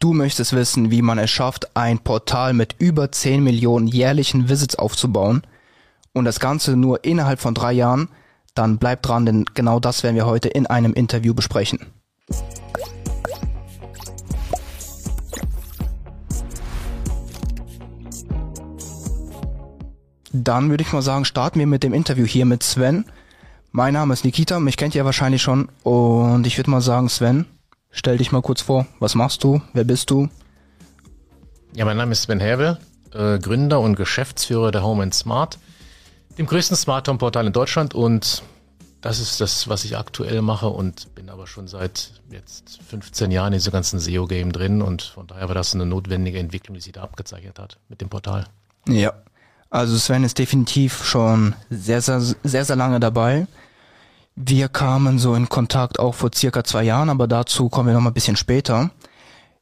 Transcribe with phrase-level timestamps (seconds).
[0.00, 4.74] Du möchtest wissen, wie man es schafft, ein Portal mit über 10 Millionen jährlichen Visits
[4.74, 5.42] aufzubauen
[6.14, 8.08] und das Ganze nur innerhalb von drei Jahren,
[8.54, 11.80] dann bleib dran, denn genau das werden wir heute in einem Interview besprechen.
[20.32, 23.04] Dann würde ich mal sagen, starten wir mit dem Interview hier mit Sven.
[23.70, 27.44] Mein Name ist Nikita, mich kennt ihr wahrscheinlich schon und ich würde mal sagen, Sven,
[27.90, 28.86] Stell dich mal kurz vor.
[28.98, 29.60] Was machst du?
[29.72, 30.28] Wer bist du?
[31.74, 32.78] Ja, mein Name ist Sven Herwe,
[33.12, 35.58] äh, Gründer und Geschäftsführer der Home and Smart,
[36.38, 38.42] dem größten Smart Home Portal in Deutschland und
[39.00, 43.52] das ist das, was ich aktuell mache und bin aber schon seit jetzt 15 Jahren
[43.52, 46.92] in diesem ganzen SEO-Game drin und von daher war das eine notwendige Entwicklung, die sich
[46.92, 48.46] da abgezeichnet hat mit dem Portal.
[48.86, 49.14] Ja,
[49.70, 53.46] also Sven ist definitiv schon sehr, sehr, sehr, sehr lange dabei.
[54.42, 58.00] Wir kamen so in Kontakt auch vor circa zwei Jahren, aber dazu kommen wir noch
[58.00, 58.90] mal ein bisschen später.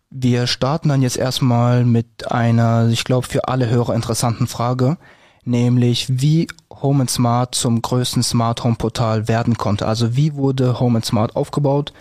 [0.09, 4.97] Wir starten dann jetzt erstmal mit einer, ich glaube, für alle Hörer interessanten Frage,
[5.43, 9.85] nämlich wie Home Smart zum größten Smart Home Portal werden konnte.
[9.85, 11.92] Also wie wurde Home Smart aufgebaut?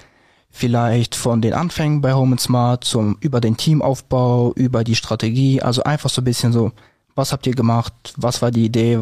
[0.51, 5.81] Vielleicht von den Anfängen bei Home Smart zum über den Teamaufbau, über die Strategie, also
[5.81, 6.73] einfach so ein bisschen so,
[7.15, 9.01] was habt ihr gemacht, was war die Idee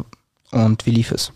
[0.52, 1.34] und wie lief es?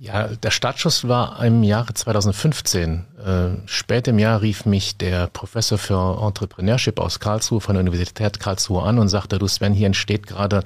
[0.00, 3.04] Ja, der Startschuss war im Jahre 2015.
[3.18, 8.38] Äh, spät im Jahr rief mich der Professor für Entrepreneurship aus Karlsruhe von der Universität
[8.38, 10.62] Karlsruhe an und sagte, du Sven, hier entsteht gerade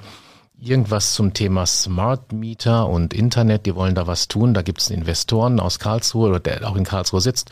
[0.59, 4.53] irgendwas zum Thema Smart Meter und Internet, die wollen da was tun.
[4.53, 7.49] Da gibt es Investoren aus Karlsruhe oder der auch in Karlsruhe sitzt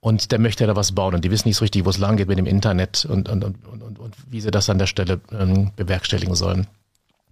[0.00, 2.16] und der möchte da was bauen und die wissen nicht so richtig, wo es lang
[2.16, 5.20] geht mit dem Internet und, und, und, und, und wie sie das an der Stelle
[5.30, 6.66] ähm, bewerkstelligen sollen.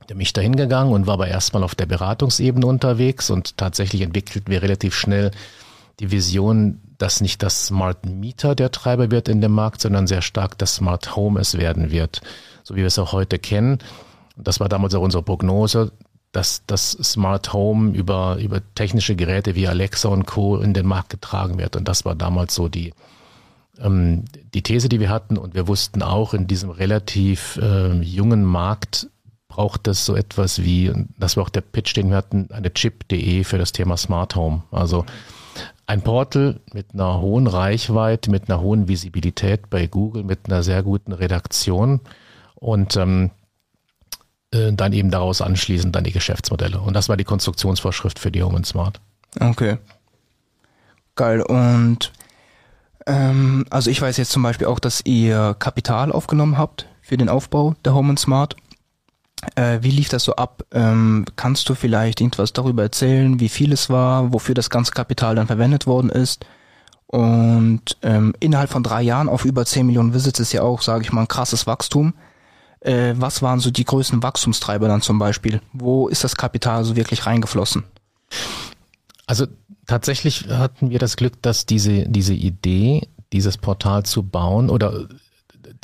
[0.09, 4.51] Der mich dahin gegangen und war aber erstmal auf der Beratungsebene unterwegs und tatsächlich entwickelten
[4.51, 5.31] wir relativ schnell
[6.01, 10.23] die Vision, dass nicht das Smart Meter der Treiber wird in dem Markt, sondern sehr
[10.23, 12.21] stark das Smart Home es werden wird,
[12.63, 13.79] so wie wir es auch heute kennen.
[14.37, 15.93] Das war damals auch unsere Prognose,
[16.33, 20.59] dass das Smart Home über, über technische Geräte wie Alexa und Co.
[20.59, 21.77] in den Markt getragen wird.
[21.77, 22.93] Und das war damals so die,
[23.81, 25.39] ähm, die These, die wir hatten.
[25.39, 29.09] Und wir wussten auch in diesem relativ äh, jungen Markt,
[29.55, 33.45] braucht es so etwas wie, das war auch der Pitch, den wir hatten, eine Chip.de
[33.45, 34.65] für das Thema Smart Home.
[34.73, 35.07] Also
[35.87, 40.83] ein Portal mit einer hohen Reichweite, mit einer hohen Visibilität bei Google, mit einer sehr
[40.83, 42.01] guten Redaktion
[42.57, 43.31] und ähm,
[44.51, 46.81] äh, dann eben daraus anschließend dann die Geschäftsmodelle.
[46.81, 49.01] Und das war die Konstruktionsvorschrift für die Home and Smart.
[49.39, 49.79] Okay.
[51.15, 51.43] Geil.
[51.43, 52.11] Und
[53.07, 57.29] ähm, also ich weiß jetzt zum Beispiel auch, dass ihr Kapital aufgenommen habt für den
[57.29, 58.57] Aufbau der Home and Smart.
[59.57, 60.65] Äh, wie lief das so ab?
[60.73, 65.35] Ähm, kannst du vielleicht irgendwas darüber erzählen, wie viel es war, wofür das ganze Kapital
[65.35, 66.47] dann verwendet worden ist?
[67.07, 71.05] Und ähm, innerhalb von drei Jahren auf über 10 Millionen Visits ist ja auch, sage
[71.05, 72.15] ich mal, ein krasses Wachstum.
[72.81, 75.61] Äh, was waren so die größten Wachstumstreiber dann zum Beispiel?
[75.73, 77.85] Wo ist das Kapital so wirklich reingeflossen?
[79.27, 79.47] Also
[79.87, 85.09] tatsächlich hatten wir das Glück, dass diese, diese Idee, dieses Portal zu bauen oder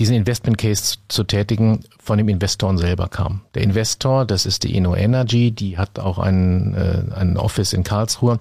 [0.00, 3.43] diesen Investment Case zu tätigen, von dem Investoren selber kam.
[3.55, 7.84] Der Investor, das ist die Inno Energy, die hat auch ein, äh, ein Office in
[7.84, 8.39] Karlsruhe.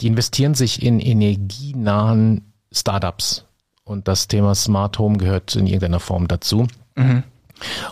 [0.00, 3.46] Die investieren sich in energienahen Startups.
[3.84, 6.66] Und das Thema Smart Home gehört in irgendeiner Form dazu.
[6.96, 7.22] Mhm.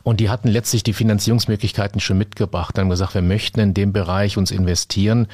[0.02, 4.36] Und die hatten letztlich die Finanzierungsmöglichkeiten schon mitgebracht, haben gesagt, wir möchten in dem Bereich
[4.36, 5.28] uns investieren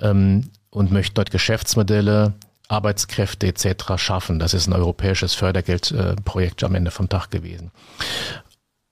[0.00, 2.34] ähm, und möchten dort Geschäftsmodelle
[2.70, 3.96] Arbeitskräfte etc.
[3.96, 4.38] schaffen.
[4.38, 7.70] Das ist ein europäisches Fördergeldprojekt am Ende vom Tag gewesen.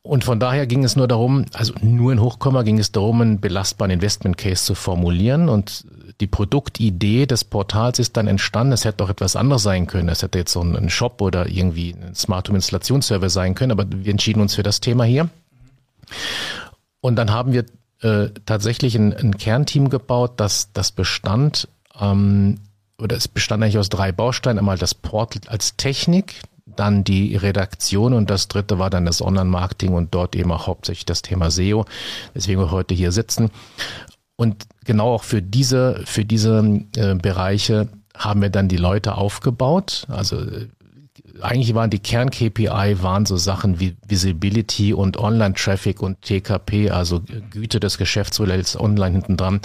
[0.03, 3.41] Und von daher ging es nur darum, also nur in Hochkomma ging es darum, einen
[3.41, 5.85] belastbaren Investment Case zu formulieren und
[6.21, 8.73] die Produktidee des Portals ist dann entstanden.
[8.73, 10.09] Es hätte auch etwas anderes sein können.
[10.09, 13.85] Es hätte jetzt so ein Shop oder irgendwie ein Smart Home Installationsservice sein können, aber
[13.89, 15.29] wir entschieden uns für das Thema hier.
[17.01, 17.67] Und dann haben wir
[18.01, 21.69] äh, tatsächlich ein, ein, Kernteam gebaut, das, das bestand
[22.01, 22.61] ähm,
[23.01, 24.59] oder es bestand eigentlich aus drei Bausteinen.
[24.59, 29.93] Einmal das Portal als Technik, dann die Redaktion und das dritte war dann das Online-Marketing
[29.95, 31.85] und dort eben auch hauptsächlich das Thema SEO,
[32.35, 33.51] weswegen wir heute hier sitzen.
[34.37, 40.07] Und genau auch für diese, für diese äh, Bereiche haben wir dann die Leute aufgebaut.
[40.09, 40.45] Also
[41.41, 47.81] eigentlich waren die Kern-KPI waren so Sachen wie Visibility und Online-Traffic und TKP, also Güte
[47.81, 49.61] des Geschäftsmodells online hinten dran.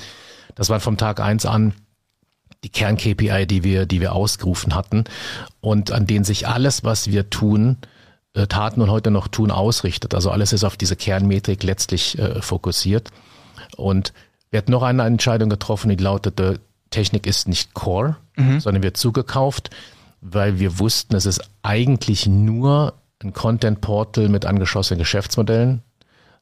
[0.56, 1.74] Das war vom Tag eins an
[2.64, 5.04] die Kern-KPI, die wir, die wir ausgerufen hatten
[5.62, 7.78] und an denen sich alles, was wir tun,
[8.34, 10.16] äh, taten und heute noch tun, ausrichtet.
[10.16, 13.12] Also alles ist auf diese Kernmetrik letztlich äh, fokussiert.
[13.76, 14.14] Und
[14.50, 18.60] wir hatten noch eine Entscheidung getroffen, die lautete, Technik ist nicht Core, mhm.
[18.60, 19.72] sondern wird zugekauft,
[20.22, 22.94] weil wir wussten, es ist eigentlich nur
[23.24, 25.82] ein Content Portal mit angeschossenen Geschäftsmodellen,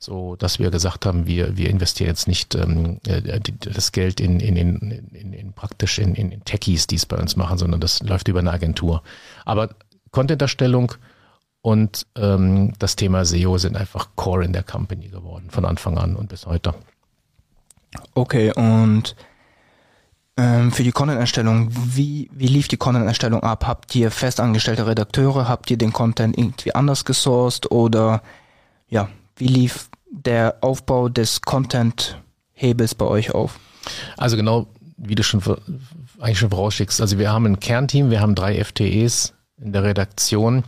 [0.04, 4.40] so dass wir gesagt haben, wir, wir investieren jetzt nicht ähm, äh, das Geld in,
[4.40, 4.80] in, in,
[5.14, 8.40] in, in praktisch in, in Techies, die es bei uns machen, sondern das läuft über
[8.40, 9.04] eine Agentur.
[9.46, 9.70] Aber
[10.10, 10.94] Content-Erstellung
[11.62, 16.16] und ähm, das Thema SEO sind einfach Core in der Company geworden, von Anfang an
[16.16, 16.74] und bis heute.
[18.16, 19.16] Okay, und
[20.36, 23.68] ähm, für die Content-Erstellung, wie, wie lief die Content-Erstellung ab?
[23.68, 25.48] Habt ihr festangestellte Redakteure?
[25.48, 27.70] Habt ihr den Content irgendwie anders gesourced?
[27.70, 28.24] Oder
[28.88, 33.60] ja, wie lief der Aufbau des Content-Hebels bei euch auf?
[34.18, 34.68] Also genau,
[34.98, 35.42] wie du schon
[36.20, 37.02] eigentlich schon vorausschickst.
[37.02, 40.64] Also wir haben ein Kernteam, wir haben drei FTEs in der Redaktion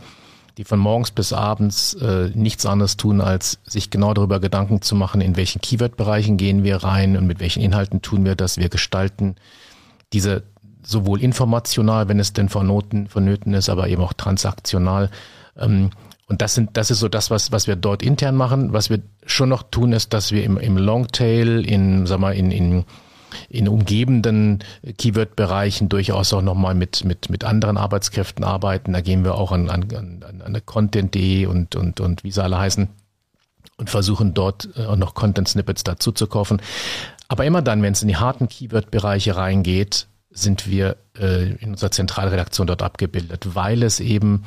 [0.56, 4.94] die von morgens bis abends äh, nichts anderes tun, als sich genau darüber Gedanken zu
[4.94, 8.56] machen, in welchen Keyword-Bereichen gehen wir rein und mit welchen Inhalten tun wir das.
[8.56, 9.34] Wir gestalten
[10.12, 10.44] diese
[10.82, 15.10] sowohl informational, wenn es denn vonnöten, vonnöten ist, aber eben auch transaktional.
[15.58, 15.90] Ähm,
[16.26, 18.72] und das sind, das ist so das, was, was wir dort intern machen.
[18.72, 22.50] Was wir schon noch tun, ist, dass wir im, im Longtail, in, sag mal, in,
[22.50, 22.84] in
[23.48, 24.60] in umgebenden
[24.96, 28.92] Keyword-Bereichen durchaus auch nochmal mit, mit, mit anderen Arbeitskräften arbeiten.
[28.92, 32.58] Da gehen wir auch an, an, an, an Content.de und, und, und wie sie alle
[32.58, 32.88] heißen
[33.76, 36.60] und versuchen dort äh, auch noch Content-Snippets dazu zu kaufen.
[37.28, 41.90] Aber immer dann, wenn es in die harten Keyword-Bereiche reingeht, sind wir äh, in unserer
[41.90, 44.44] Zentralredaktion dort abgebildet, weil es eben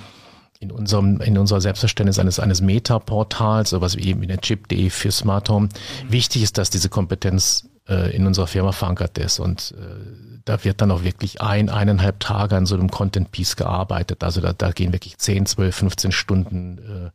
[0.59, 5.11] in unserem, in unserer Selbstverständnis eines, eines Meta-Portals, sowas wie eben in der Chip.de für
[5.11, 5.69] Smart Home,
[6.09, 9.39] wichtig ist, dass diese Kompetenz äh, in unserer Firma verankert ist.
[9.39, 13.55] Und äh, da wird dann auch wirklich ein, eineinhalb Tage an so einem Content Piece
[13.55, 14.23] gearbeitet.
[14.23, 17.09] Also da, da gehen wirklich 10, 12, 15 Stunden äh,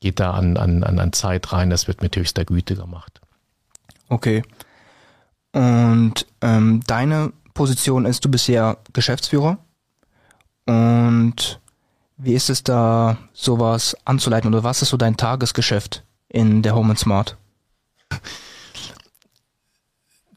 [0.00, 1.70] geht da an, an, an Zeit rein.
[1.70, 3.20] Das wird mit höchster Güte gemacht.
[4.08, 4.42] Okay.
[5.52, 9.58] Und ähm, deine Position ist, du bist ja Geschäftsführer.
[10.66, 11.60] Und
[12.16, 16.90] wie ist es da, sowas anzuleiten oder was ist so dein Tagesgeschäft in der Home
[16.90, 17.36] and Smart?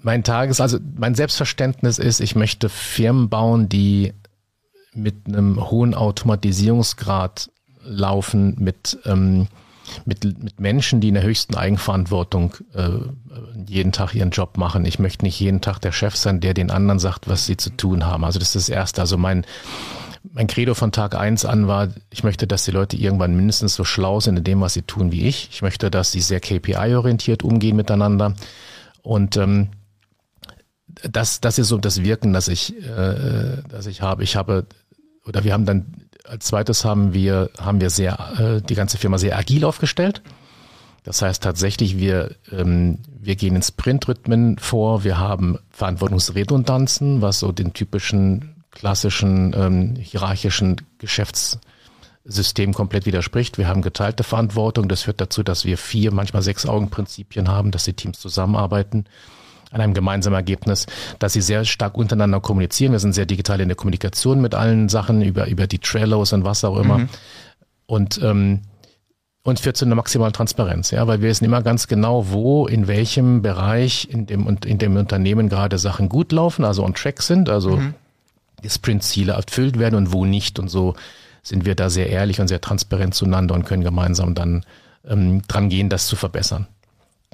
[0.02, 4.14] mein Tages, also mein Selbstverständnis ist, ich möchte Firmen bauen, die
[4.94, 7.50] mit einem hohen Automatisierungsgrad
[7.84, 9.48] laufen, mit, ähm,
[10.06, 12.90] mit, mit Menschen, die in der höchsten Eigenverantwortung äh,
[13.68, 14.86] jeden Tag ihren Job machen.
[14.86, 17.70] Ich möchte nicht jeden Tag der Chef sein, der den anderen sagt, was sie zu
[17.70, 18.24] tun haben.
[18.24, 19.02] Also das ist das Erste.
[19.02, 19.46] Also mein,
[20.34, 23.84] mein Credo von Tag eins an war, ich möchte, dass die Leute irgendwann mindestens so
[23.84, 25.50] schlau sind in dem, was sie tun wie ich.
[25.52, 28.34] Ich möchte, dass sie sehr KPI-orientiert umgehen miteinander.
[29.02, 29.70] Und ähm,
[31.04, 34.24] das, das ist so das Wirken, das ich, äh, das ich habe.
[34.24, 34.66] Ich habe,
[35.26, 39.18] oder wir haben dann als zweites haben wir, haben wir sehr, äh, die ganze Firma
[39.18, 40.22] sehr agil aufgestellt.
[41.04, 47.54] Das heißt tatsächlich, wir, ähm, wir gehen in Sprintrhythmen vor, wir haben Verantwortungsredundanzen, was so
[47.54, 53.58] den typischen klassischen ähm, hierarchischen Geschäftssystem komplett widerspricht.
[53.58, 54.88] Wir haben geteilte Verantwortung.
[54.88, 59.06] Das führt dazu, dass wir vier, manchmal sechs Augenprinzipien haben, dass die Teams zusammenarbeiten
[59.72, 60.86] an einem gemeinsamen Ergebnis,
[61.20, 62.92] dass sie sehr stark untereinander kommunizieren.
[62.92, 66.44] Wir sind sehr digital in der Kommunikation mit allen Sachen über, über die Trellos und
[66.46, 67.00] was auch immer.
[67.00, 67.10] Mhm.
[67.88, 68.62] Und, ähm,
[69.44, 72.88] und führt zu einer maximalen Transparenz, ja, weil wir wissen immer ganz genau, wo, in
[72.88, 77.50] welchem Bereich in dem, in dem Unternehmen gerade Sachen gut laufen, also on track sind,
[77.50, 77.94] also mhm.
[78.66, 80.60] Sprint-Ziele erfüllt werden und wo nicht.
[80.60, 80.96] Und so
[81.44, 84.66] sind wir da sehr ehrlich und sehr transparent zueinander und können gemeinsam dann
[85.06, 86.68] ähm, dran gehen, das zu verbessern.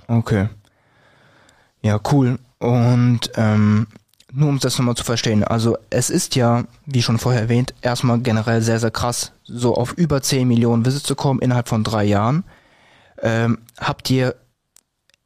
[0.07, 0.50] Okay.
[1.81, 2.39] Ja, cool.
[2.59, 3.88] Und ähm,
[4.31, 8.19] nur um das nochmal zu verstehen, also es ist ja, wie schon vorher erwähnt, erstmal
[8.19, 12.03] generell sehr, sehr krass, so auf über 10 Millionen Visits zu kommen innerhalb von drei
[12.03, 12.43] Jahren.
[13.21, 14.36] Ähm, habt ihr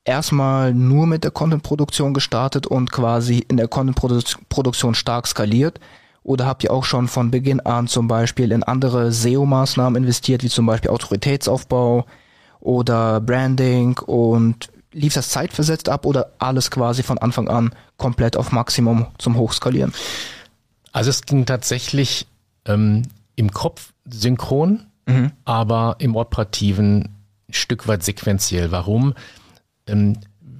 [0.07, 5.79] erstmal nur mit der Content-Produktion gestartet und quasi in der Content-Produktion stark skaliert?
[6.23, 10.49] Oder habt ihr auch schon von Beginn an zum Beispiel in andere SEO-Maßnahmen investiert, wie
[10.49, 12.05] zum Beispiel Autoritätsaufbau
[12.59, 18.51] oder Branding und lief das zeitversetzt ab oder alles quasi von Anfang an komplett auf
[18.51, 19.93] Maximum zum Hochskalieren?
[20.91, 22.27] Also es ging tatsächlich
[22.65, 23.03] ähm,
[23.35, 25.31] im Kopf synchron, mhm.
[25.45, 27.15] aber im operativen
[27.47, 28.71] ein Stück weit sequenziell.
[28.71, 29.13] Warum?
[29.88, 30.17] Ähm,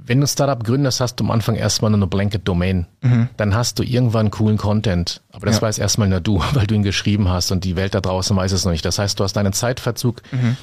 [0.08, 2.88] wenn du ein Startup gründest, hast du am Anfang erstmal nur eine blanket Domain.
[3.02, 3.30] Mhm.
[3.36, 5.22] Dann hast du irgendwann coolen Content.
[5.34, 5.64] Aber das ja.
[5.64, 8.54] weiß erstmal nur du, weil du ihn geschrieben hast und die Welt da draußen weiß
[8.54, 8.86] es noch nicht.
[8.86, 10.56] Das heißt, du hast einen Zeitverzug, mhm.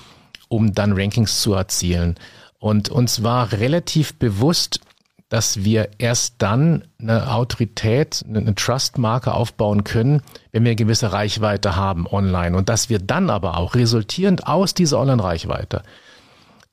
[0.49, 2.17] um dann Rankings zu erzielen.
[2.59, 4.81] Und uns war relativ bewusst,
[5.29, 11.77] dass wir erst dann eine Autorität, eine Trust-Marke aufbauen können, wenn wir eine gewisse Reichweite
[11.77, 12.57] haben online.
[12.57, 15.83] Und dass wir dann aber auch resultierend aus dieser Online-Reichweite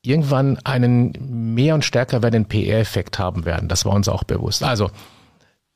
[0.04, 3.68] irgendwann einen mehr und stärker werdenden PR-Effekt haben werden.
[3.68, 4.64] Das war uns auch bewusst.
[4.64, 4.90] Also,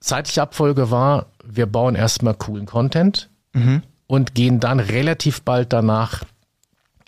[0.00, 3.82] zeitliche Abfolge war, wir bauen erstmal coolen Content, mhm.
[4.06, 6.22] und gehen dann relativ bald danach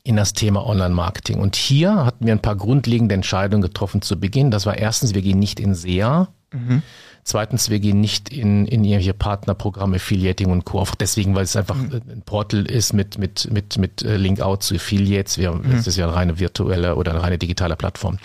[0.03, 1.39] in das Thema Online-Marketing.
[1.39, 4.51] Und hier hatten wir ein paar grundlegende Entscheidungen getroffen zu Beginn.
[4.51, 6.29] Das war erstens, wir gehen nicht in SEA.
[6.53, 6.83] Mhm.
[7.29, 10.81] Zweitens, wir gehen nicht in, in irgendwelche Partnerprogramme, Affiliating und Co.
[10.81, 12.01] Auch deswegen, weil es einfach mhm.
[12.11, 15.37] ein Portal ist mit, mit, mit, mit äh, Link-Out zu Affiliates.
[15.37, 15.73] Wir, mhm.
[15.73, 18.19] Es ist ja eine reine virtuelle oder eine reine digitale Plattform.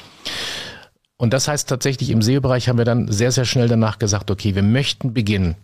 [1.17, 4.55] Und das heißt tatsächlich, im SEO-Bereich haben wir dann sehr, sehr schnell danach gesagt, okay,
[4.55, 5.57] wir möchten beginnen,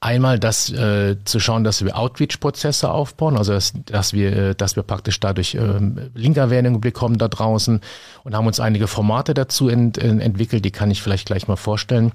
[0.00, 4.76] Einmal das äh, zu schauen, dass wir Outreach-Prozesse aufbauen, also dass, dass wir, äh, dass
[4.76, 7.80] wir praktisch dadurch ähm, Linkerwähnungen bekommen da draußen
[8.22, 11.56] und haben uns einige Formate dazu ent, ent, entwickelt, die kann ich vielleicht gleich mal
[11.56, 12.12] vorstellen,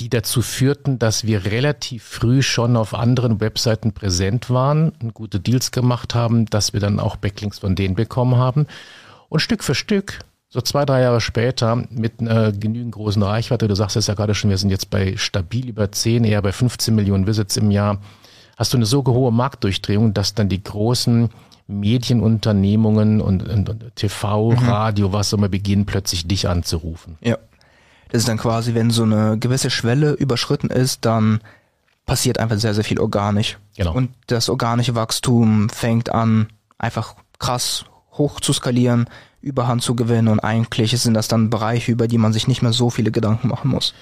[0.00, 5.70] die dazu führten, dass wir relativ früh schon auf anderen Webseiten präsent waren, gute Deals
[5.70, 8.66] gemacht haben, dass wir dann auch Backlinks von denen bekommen haben.
[9.30, 10.18] Und Stück für Stück
[10.54, 14.36] so zwei, drei Jahre später mit einer genügend großen Reichweite, du sagst es ja gerade
[14.36, 17.98] schon, wir sind jetzt bei stabil über 10, eher bei 15 Millionen Visits im Jahr,
[18.56, 21.30] hast du eine so hohe Marktdurchdrehung, dass dann die großen
[21.66, 24.58] Medienunternehmungen und, und, und TV, mhm.
[24.58, 27.18] Radio, was auch immer beginnen, plötzlich dich anzurufen.
[27.20, 27.36] Ja.
[28.10, 31.40] Das ist dann quasi, wenn so eine gewisse Schwelle überschritten ist, dann
[32.06, 33.58] passiert einfach sehr, sehr viel organisch.
[33.76, 33.92] Genau.
[33.92, 36.46] Und das organische Wachstum fängt an,
[36.78, 39.08] einfach krass hoch zu skalieren
[39.44, 42.72] Überhand zu gewinnen und eigentlich sind das dann Bereiche, über die man sich nicht mehr
[42.72, 43.94] so viele Gedanken machen muss.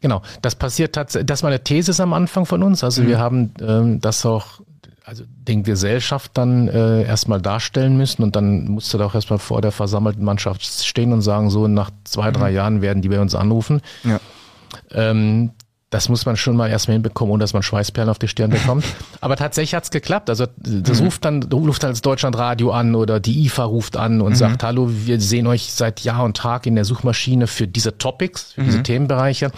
[0.00, 2.84] Genau, das passiert tatsächlich, das war eine These am Anfang von uns.
[2.84, 3.06] Also mhm.
[3.08, 4.60] wir haben ähm, das auch,
[5.04, 9.62] also den Gesellschaft dann äh, erstmal darstellen müssen und dann musste da auch erstmal vor
[9.62, 12.56] der versammelten Mannschaft stehen und sagen, so nach zwei, drei mhm.
[12.56, 13.80] Jahren werden die bei uns anrufen.
[14.04, 14.20] Ja.
[14.90, 15.52] Ähm,
[15.94, 18.84] das muss man schon mal erstmal hinbekommen, ohne dass man Schweißperlen auf die Stirn bekommt.
[19.20, 20.28] Aber tatsächlich hat's geklappt.
[20.28, 21.04] Also das mhm.
[21.04, 24.36] ruft dann, ruft dann das Deutschlandradio an oder die IFA ruft an und mhm.
[24.36, 28.54] sagt, hallo, wir sehen euch seit Jahr und Tag in der Suchmaschine für diese Topics,
[28.54, 28.66] für mhm.
[28.66, 29.52] diese Themenbereiche.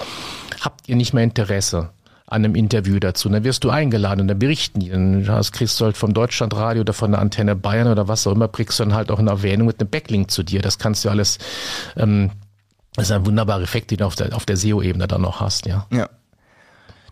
[0.61, 1.89] Habt ihr nicht mehr Interesse?
[2.29, 3.29] an einem Interview dazu.
[3.29, 4.91] dann wirst du eingeladen und dann berichten die.
[4.91, 8.49] Dann kriegst du halt vom Deutschlandradio oder von der Antenne Bayern oder was auch immer,
[8.49, 10.61] kriegst du dann halt auch eine Erwähnung mit einem Backlink zu dir.
[10.61, 11.39] Das kannst du alles,
[11.97, 12.33] ähm,
[12.97, 15.67] das ist ein wunderbarer Effekt, den du auf der, auf der SEO-Ebene dann noch hast,
[15.67, 15.87] ja.
[15.93, 16.09] Ja.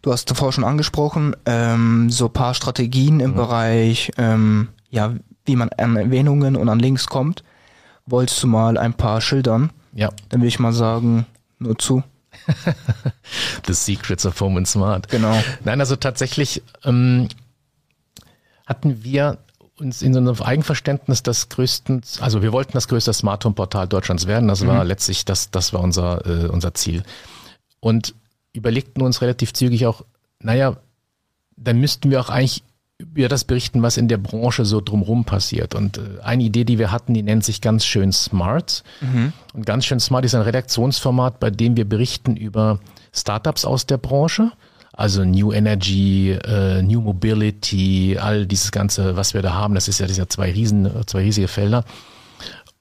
[0.05, 3.37] Du hast davor schon angesprochen, ähm, so paar Strategien im mhm.
[3.37, 5.15] Bereich, ähm, ja,
[5.47, 7.43] wie man an Erwähnungen und an Links kommt.
[8.05, 9.71] Wolltest du mal ein paar schildern?
[9.95, 10.11] Ja.
[10.29, 11.25] Dann würde ich mal sagen,
[11.59, 12.03] nur zu.
[13.67, 15.09] The Secrets of Home and Smart.
[15.09, 15.43] Genau.
[15.65, 17.29] Nein, also tatsächlich ähm,
[18.67, 19.39] hatten wir
[19.79, 23.89] uns in so einem Eigenverständnis das größten, also wir wollten das größte Smart Home Portal
[23.89, 24.49] Deutschlands werden.
[24.49, 24.67] Das mhm.
[24.67, 27.05] war letztlich das, das war unser äh, unser Ziel.
[27.81, 28.15] Und
[28.55, 30.05] überlegten uns relativ zügig auch,
[30.41, 30.77] naja,
[31.57, 32.63] dann müssten wir auch eigentlich
[32.99, 35.75] über das berichten, was in der Branche so drumherum passiert.
[35.75, 38.85] Und äh, eine Idee, die wir hatten, die nennt sich ganz schön Smart.
[39.01, 39.33] Mhm.
[39.53, 42.79] Und ganz schön Smart ist ein Redaktionsformat, bei dem wir berichten über
[43.13, 44.53] Startups aus der Branche.
[44.93, 49.99] Also New Energy, äh, New Mobility, all dieses ganze, was wir da haben, das ist
[49.99, 51.85] ja, das sind ja zwei riesen, zwei riesige Felder.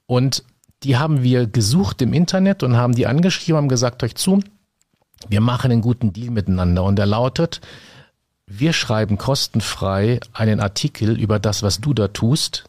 [0.06, 0.44] Und
[0.84, 4.40] die haben wir gesucht im Internet und haben die angeschrieben, haben gesagt, euch zu,
[5.28, 7.60] wir machen einen guten Deal miteinander und der lautet,
[8.46, 12.64] wir schreiben kostenfrei einen Artikel über das, was du da tust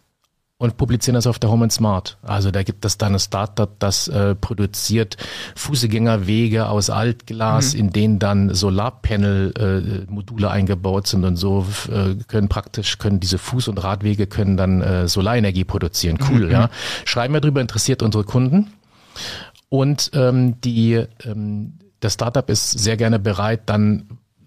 [0.58, 2.18] und publizieren das auf der Home and Smart.
[2.22, 5.18] Also da gibt es dann ein Startup, das äh, produziert
[5.56, 7.80] Fußgängerwege aus Altglas, mhm.
[7.80, 13.70] in denen dann Solarpanel-Module äh, eingebaut sind und so äh, können praktisch können diese Fuß-
[13.70, 16.20] und Radwege können dann äh, Solarenergie produzieren.
[16.30, 16.52] Cool, mhm.
[16.52, 16.70] ja.
[17.04, 18.72] Schreiben wir drüber, interessiert unsere Kunden.
[19.68, 24.06] Und ähm, die ähm, das Startup ist sehr gerne bereit, dann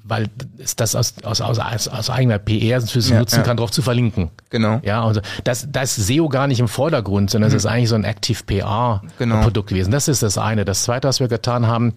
[0.09, 3.43] weil es das aus, aus, aus, aus eigener PR für sie ja, nutzen ja.
[3.43, 4.31] kann, darauf zu verlinken.
[4.49, 4.81] Genau.
[4.83, 7.57] Ja, also das, das ist SEO gar nicht im Vordergrund, sondern mhm.
[7.57, 9.63] es ist eigentlich so ein Active PR-Produkt genau.
[9.63, 9.91] gewesen.
[9.91, 10.65] Das ist das eine.
[10.65, 11.95] Das zweite, was wir getan haben,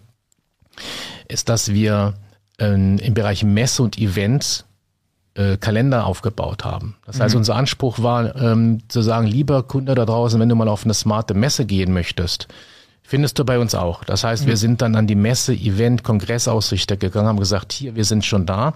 [1.29, 2.15] ist, dass wir
[2.59, 4.65] ähm, im Bereich Messe und Events
[5.35, 6.97] äh, Kalender aufgebaut haben.
[7.05, 7.39] Das heißt, mhm.
[7.39, 10.93] unser Anspruch war, ähm, zu sagen, lieber Kunde da draußen, wenn du mal auf eine
[10.93, 12.49] smarte Messe gehen möchtest,
[13.03, 14.03] Findest du bei uns auch.
[14.03, 18.05] Das heißt, wir sind dann an die Messe, Event, Kongressausrichter gegangen, haben gesagt, hier, wir
[18.05, 18.73] sind schon da.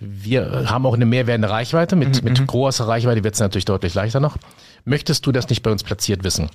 [0.00, 1.94] Wir haben auch eine mehr werdende Reichweite.
[1.94, 2.28] Mit, mhm.
[2.28, 2.46] mit mhm.
[2.46, 4.36] großer Reichweite wird es natürlich deutlich leichter noch.
[4.84, 6.50] Möchtest du das nicht bei uns platziert wissen?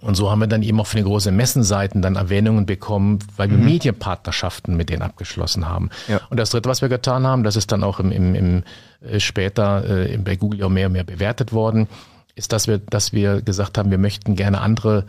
[0.00, 3.50] Und so haben wir dann eben auch für eine große Messenseiten dann Erwähnungen bekommen, weil
[3.50, 3.64] wir mhm.
[3.64, 5.90] Medienpartnerschaften mit denen abgeschlossen haben.
[6.06, 6.20] Ja.
[6.28, 8.62] Und das dritte, was wir getan haben, das ist dann auch im, im, im
[9.00, 11.88] äh, später äh, bei Google auch mehr und mehr bewertet worden,
[12.34, 15.06] ist, dass wir, dass wir gesagt haben, wir möchten gerne andere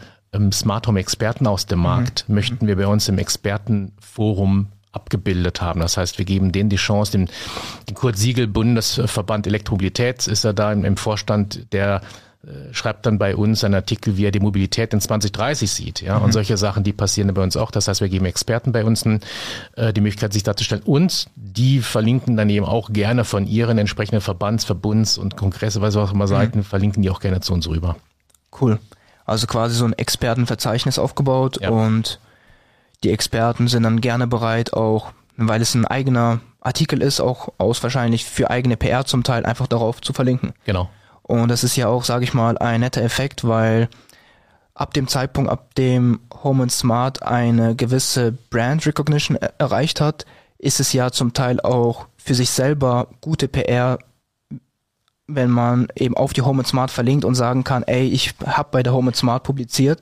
[0.51, 2.35] Smart Home Experten aus dem Markt mhm.
[2.35, 5.79] möchten wir bei uns im Expertenforum abgebildet haben.
[5.79, 7.29] Das heißt, wir geben denen die Chance, den,
[7.87, 12.01] den Kurt Siegel Bundesverband Elektromobilität ist er da im, im Vorstand, der
[12.43, 16.01] äh, schreibt dann bei uns einen Artikel, wie er die Mobilität in 2030 sieht.
[16.01, 16.25] Ja, mhm.
[16.25, 17.71] und solche Sachen, die passieren bei uns auch.
[17.71, 20.83] Das heißt, wir geben Experten bei uns äh, die Möglichkeit, sich darzustellen.
[20.83, 25.95] Und die verlinken dann eben auch gerne von ihren entsprechenden Verbands, Verbunds und Kongresse, was
[25.95, 26.29] auch immer mhm.
[26.29, 27.97] Seiten, verlinken die auch gerne zu uns rüber.
[28.59, 28.79] Cool.
[29.27, 31.69] Also quasi so ein Expertenverzeichnis aufgebaut ja.
[31.69, 32.19] und
[33.03, 37.83] die Experten sind dann gerne bereit, auch, weil es ein eigener Artikel ist, auch aus
[37.83, 40.53] wahrscheinlich für eigene PR zum Teil einfach darauf zu verlinken.
[40.65, 40.89] Genau.
[41.23, 43.89] Und das ist ja auch, sage ich mal, ein netter Effekt, weil
[44.73, 50.25] ab dem Zeitpunkt, ab dem Home and Smart eine gewisse Brand Recognition er erreicht hat,
[50.57, 53.99] ist es ja zum Teil auch für sich selber gute PR,
[55.27, 58.69] wenn man eben auf die Home and Smart verlinkt und sagen kann, ey, ich habe
[58.71, 59.99] bei der Home and Smart publiziert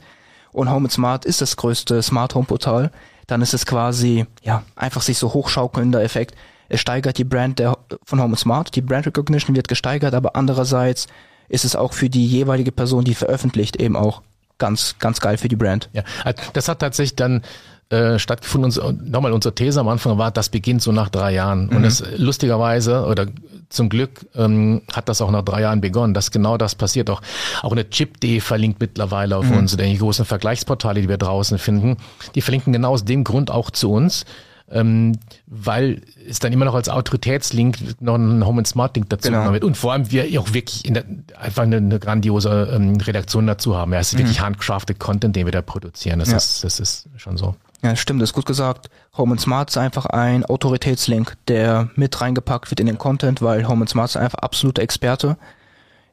[0.52, 2.92] und Home and Smart ist das größte Smart Home Portal,
[3.28, 6.36] dann ist es quasi ja einfach sich so hochschaukelnder Effekt.
[6.70, 11.08] Es steigert die Brand der, von Home Smart, die Brand Recognition wird gesteigert, aber andererseits
[11.50, 14.22] ist es auch für die jeweilige Person, die veröffentlicht, eben auch
[14.58, 15.90] ganz, ganz geil für die Brand.
[15.94, 17.42] Ja, also das hat tatsächlich dann
[17.90, 18.72] äh, stattgefunden.
[18.82, 21.68] Und nochmal unsere These am Anfang war, das beginnt so nach drei Jahren.
[21.68, 21.78] Mhm.
[21.78, 23.28] Und das lustigerweise oder
[23.76, 27.10] zum Glück ähm, hat das auch nach drei Jahren begonnen, dass genau das passiert.
[27.10, 27.22] Auch,
[27.62, 29.58] auch eine Chip.de verlinkt mittlerweile auf mhm.
[29.58, 31.98] uns, die großen Vergleichsportale, die wir draußen finden,
[32.34, 34.26] die verlinken genau aus dem Grund auch zu uns
[34.72, 39.30] ähm, weil es dann immer noch als Autoritätslink noch ein Home and Smart Link dazu
[39.30, 39.52] genau.
[39.54, 41.06] wird und vor allem wir auch wirklich in der,
[41.40, 43.94] einfach eine, eine grandiose ähm, Redaktion dazu haben.
[43.94, 44.20] Ja, es ist mhm.
[44.20, 46.20] wirklich handcrafted Content, den wir da produzieren.
[46.20, 46.38] Das ja.
[46.38, 47.56] ist das ist schon so.
[47.82, 48.90] Ja, stimmt, das ist gut gesagt.
[49.18, 53.68] Home and Smart ist einfach ein Autoritätslink, der mit reingepackt wird in den Content, weil
[53.68, 55.38] Home and Smart ist einfach absolute Experte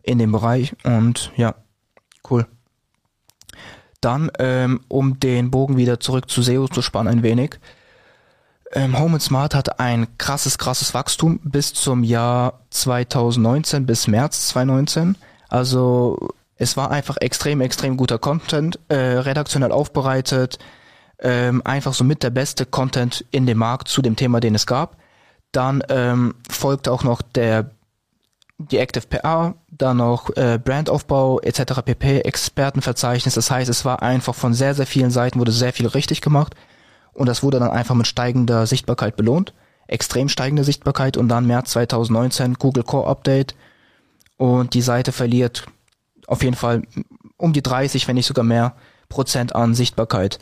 [0.03, 1.55] in dem Bereich und ja,
[2.31, 2.47] cool.
[4.01, 7.59] Dann, ähm, um den Bogen wieder zurück zu SEO zu spannen ein wenig,
[8.73, 14.49] ähm, Home and Smart hat ein krasses, krasses Wachstum bis zum Jahr 2019, bis März
[14.49, 15.17] 2019.
[15.49, 20.59] Also es war einfach extrem, extrem guter Content, äh, redaktionell aufbereitet,
[21.23, 24.67] ähm, einfach so mit der beste Content in dem Markt zu dem Thema, den es
[24.67, 24.97] gab.
[25.53, 27.71] Dann ähm, folgte auch noch der
[28.59, 31.83] die Active PR, dann noch äh, Brandaufbau etc.
[31.85, 33.35] pp, Expertenverzeichnis.
[33.35, 36.55] Das heißt, es war einfach von sehr, sehr vielen Seiten wurde sehr viel richtig gemacht.
[37.13, 39.53] Und das wurde dann einfach mit steigender Sichtbarkeit belohnt.
[39.87, 43.55] Extrem steigende Sichtbarkeit und dann März 2019 Google Core Update.
[44.37, 45.67] Und die Seite verliert
[46.27, 46.83] auf jeden Fall
[47.37, 48.75] um die 30, wenn nicht sogar mehr
[49.09, 50.39] Prozent an Sichtbarkeit.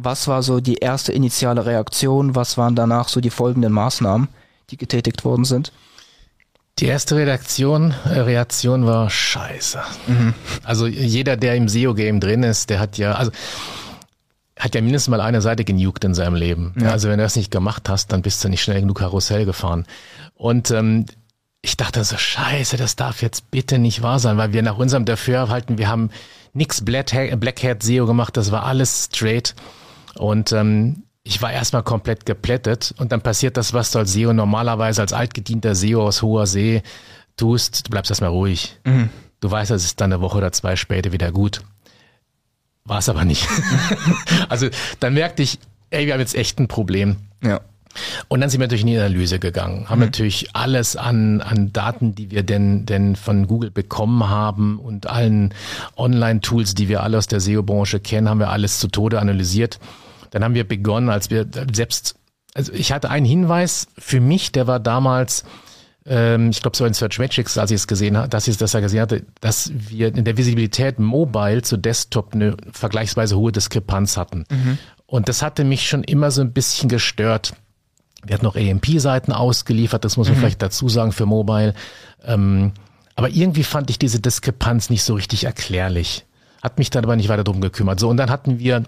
[0.00, 2.36] Was war so die erste initiale Reaktion?
[2.36, 4.28] Was waren danach so die folgenden Maßnahmen,
[4.70, 5.72] die getätigt worden sind?
[6.78, 9.80] Die erste Redaktion, äh, Reaktion war scheiße.
[10.06, 10.34] Mhm.
[10.62, 13.32] Also jeder, der im SEO-Game drin ist, der hat ja, also
[14.56, 16.74] hat ja mindestens mal eine Seite genugt in seinem Leben.
[16.80, 16.92] Ja.
[16.92, 19.84] Also wenn du das nicht gemacht hast, dann bist du nicht schnell genug Karussell gefahren.
[20.34, 21.06] Und ähm,
[21.60, 25.04] ich dachte so, scheiße, das darf jetzt bitte nicht wahr sein, weil wir nach unserem
[25.04, 26.10] Dafürhalten, wir haben
[26.52, 29.56] nix Blackhead SEO gemacht, das war alles straight.
[30.18, 34.32] Und ähm, ich war erstmal komplett geplättet und dann passiert das, was du als SEO
[34.32, 36.82] normalerweise als altgedienter SEO aus hoher See
[37.36, 38.78] tust, du bleibst erstmal ruhig.
[38.84, 39.10] Mhm.
[39.40, 41.60] Du weißt, es ist dann eine Woche oder zwei später wieder gut.
[42.84, 43.46] War es aber nicht.
[44.48, 44.68] also
[45.00, 45.58] dann merkte ich,
[45.90, 47.16] ey, wir haben jetzt echt ein Problem.
[47.42, 47.60] Ja.
[48.28, 50.06] Und dann sind wir natürlich in die Analyse gegangen, haben mhm.
[50.06, 55.54] natürlich alles an, an Daten, die wir denn, denn von Google bekommen haben und allen
[55.96, 59.78] Online-Tools, die wir alle aus der SEO-Branche kennen, haben wir alles zu Tode analysiert.
[60.30, 62.16] Dann haben wir begonnen, als wir selbst,
[62.54, 65.44] also ich hatte einen Hinweis für mich, der war damals,
[66.06, 68.72] ähm, ich glaube so in Search Metrics, als ich es gesehen habe, dass ich das
[68.72, 74.16] ja gesehen hatte, dass wir in der Visibilität Mobile zu Desktop eine vergleichsweise hohe Diskrepanz
[74.16, 74.44] hatten.
[74.50, 74.78] Mhm.
[75.06, 77.54] Und das hatte mich schon immer so ein bisschen gestört.
[78.24, 80.40] Wir hatten noch AMP-Seiten ausgeliefert, das muss man mhm.
[80.40, 81.74] vielleicht dazu sagen für Mobile.
[82.24, 82.72] Ähm,
[83.14, 86.24] aber irgendwie fand ich diese Diskrepanz nicht so richtig erklärlich.
[86.62, 87.98] Hat mich dann aber nicht weiter drum gekümmert.
[87.98, 88.84] So, und dann hatten wir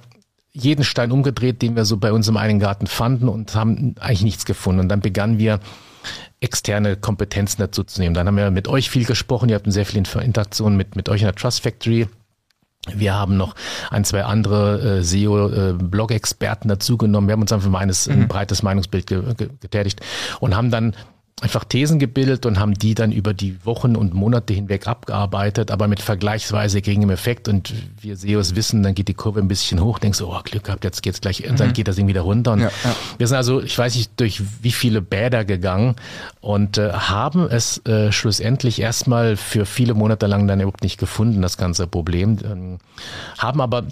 [0.53, 4.23] jeden Stein umgedreht, den wir so bei uns im einen Garten fanden und haben eigentlich
[4.23, 4.81] nichts gefunden.
[4.81, 5.61] Und dann begannen wir
[6.41, 8.15] externe Kompetenzen dazu zu nehmen.
[8.15, 9.49] Dann haben wir mit euch viel gesprochen.
[9.49, 12.09] Ihr habt sehr viel Interaktion mit, mit euch in der Trust Factory.
[12.89, 13.55] Wir haben noch
[13.91, 17.29] ein, zwei andere äh, SEO-Blog-Experten äh, dazugenommen.
[17.29, 18.23] Wir haben uns einfach mal eines, mhm.
[18.23, 20.01] ein breites Meinungsbild ge ge getätigt
[20.41, 20.97] und haben dann
[21.40, 25.88] einfach Thesen gebildet und haben die dann über die Wochen und Monate hinweg abgearbeitet, aber
[25.88, 27.48] mit vergleichsweise geringem Effekt.
[27.48, 30.64] Und wir SEOs wissen, dann geht die Kurve ein bisschen hoch, denkst du, oh, Glück
[30.64, 31.72] gehabt, jetzt geht's gleich, und dann mhm.
[31.72, 32.53] geht das Ding wieder runter.
[32.53, 32.96] Und ja, ja.
[33.18, 35.96] wir sind also, ich weiß nicht, durch wie viele Bäder gegangen
[36.40, 41.42] und äh, haben es äh, schlussendlich erstmal für viele Monate lang dann überhaupt nicht gefunden,
[41.42, 42.38] das ganze Problem.
[42.44, 42.79] Ähm,
[43.38, 43.85] haben aber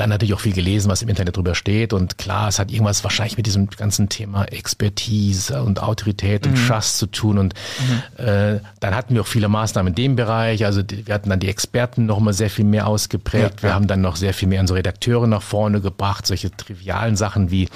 [0.00, 1.92] dann natürlich auch viel gelesen, was im Internet drüber steht.
[1.92, 6.66] Und klar, es hat irgendwas wahrscheinlich mit diesem ganzen Thema Expertise und Autorität und mhm.
[6.66, 7.38] Trust zu tun.
[7.38, 8.24] Und mhm.
[8.24, 10.64] äh, dann hatten wir auch viele Maßnahmen in dem Bereich.
[10.64, 13.56] Also die, wir hatten dann die Experten noch mal sehr viel mehr ausgeprägt.
[13.58, 13.74] Ja, wir ja.
[13.74, 16.26] haben dann noch sehr viel mehr unsere Redakteure nach vorne gebracht.
[16.26, 17.68] Solche trivialen Sachen wie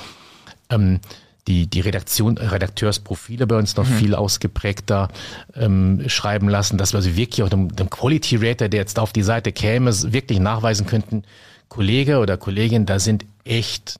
[0.70, 1.00] ähm,
[1.46, 3.94] die, die Redaktion, Redakteursprofile bei uns noch mhm.
[3.94, 5.08] viel ausgeprägter
[5.54, 9.12] ähm, schreiben lassen, dass wir also wirklich auch dem, dem Quality Rater, der jetzt auf
[9.12, 11.24] die Seite käme, wirklich nachweisen könnten,
[11.68, 13.98] Kollege oder Kollegin, da sind echt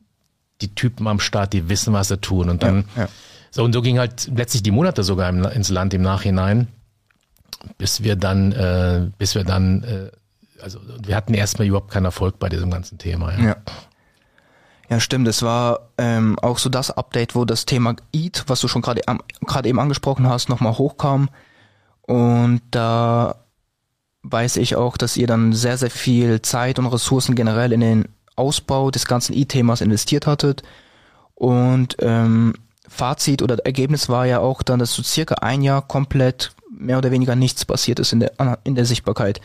[0.61, 2.49] die Typen am Start, die wissen, was sie tun.
[2.49, 3.09] Und dann, ja, ja.
[3.51, 6.69] so und so ging halt letztlich die Monate sogar im, ins Land im Nachhinein,
[7.79, 10.11] bis wir dann, äh, bis wir dann, äh,
[10.63, 13.33] also wir hatten erstmal überhaupt keinen Erfolg bei diesem ganzen Thema.
[13.33, 13.45] Ja.
[13.45, 13.57] ja.
[14.91, 15.27] Ja, stimmt.
[15.29, 19.01] Es war ähm, auch so das Update, wo das Thema Eat, was du schon gerade
[19.47, 21.31] gerade eben angesprochen hast, nochmal hochkam.
[22.03, 23.37] Und da
[24.25, 28.09] weiß ich auch, dass ihr dann sehr, sehr viel Zeit und Ressourcen generell in den
[28.37, 30.63] Ausbau des ganzen E-Themas investiert hattet.
[31.35, 32.55] Und ähm,
[32.89, 37.11] Fazit oder Ergebnis war ja auch dann, dass so circa ein Jahr komplett mehr oder
[37.11, 39.41] weniger nichts passiert ist in der, in der Sichtbarkeit.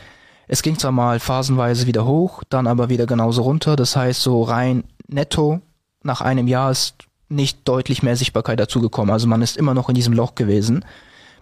[0.48, 3.76] Es ging zwar mal phasenweise wieder hoch, dann aber wieder genauso runter.
[3.76, 5.60] Das heißt, so rein netto
[6.02, 6.94] nach einem Jahr ist
[7.28, 9.12] nicht deutlich mehr Sichtbarkeit dazugekommen.
[9.12, 10.84] Also man ist immer noch in diesem Loch gewesen.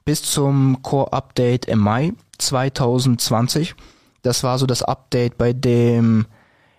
[0.04, 3.74] Bis zum Core-Update im Mai 2020.
[4.22, 6.26] Das war so das Update, bei dem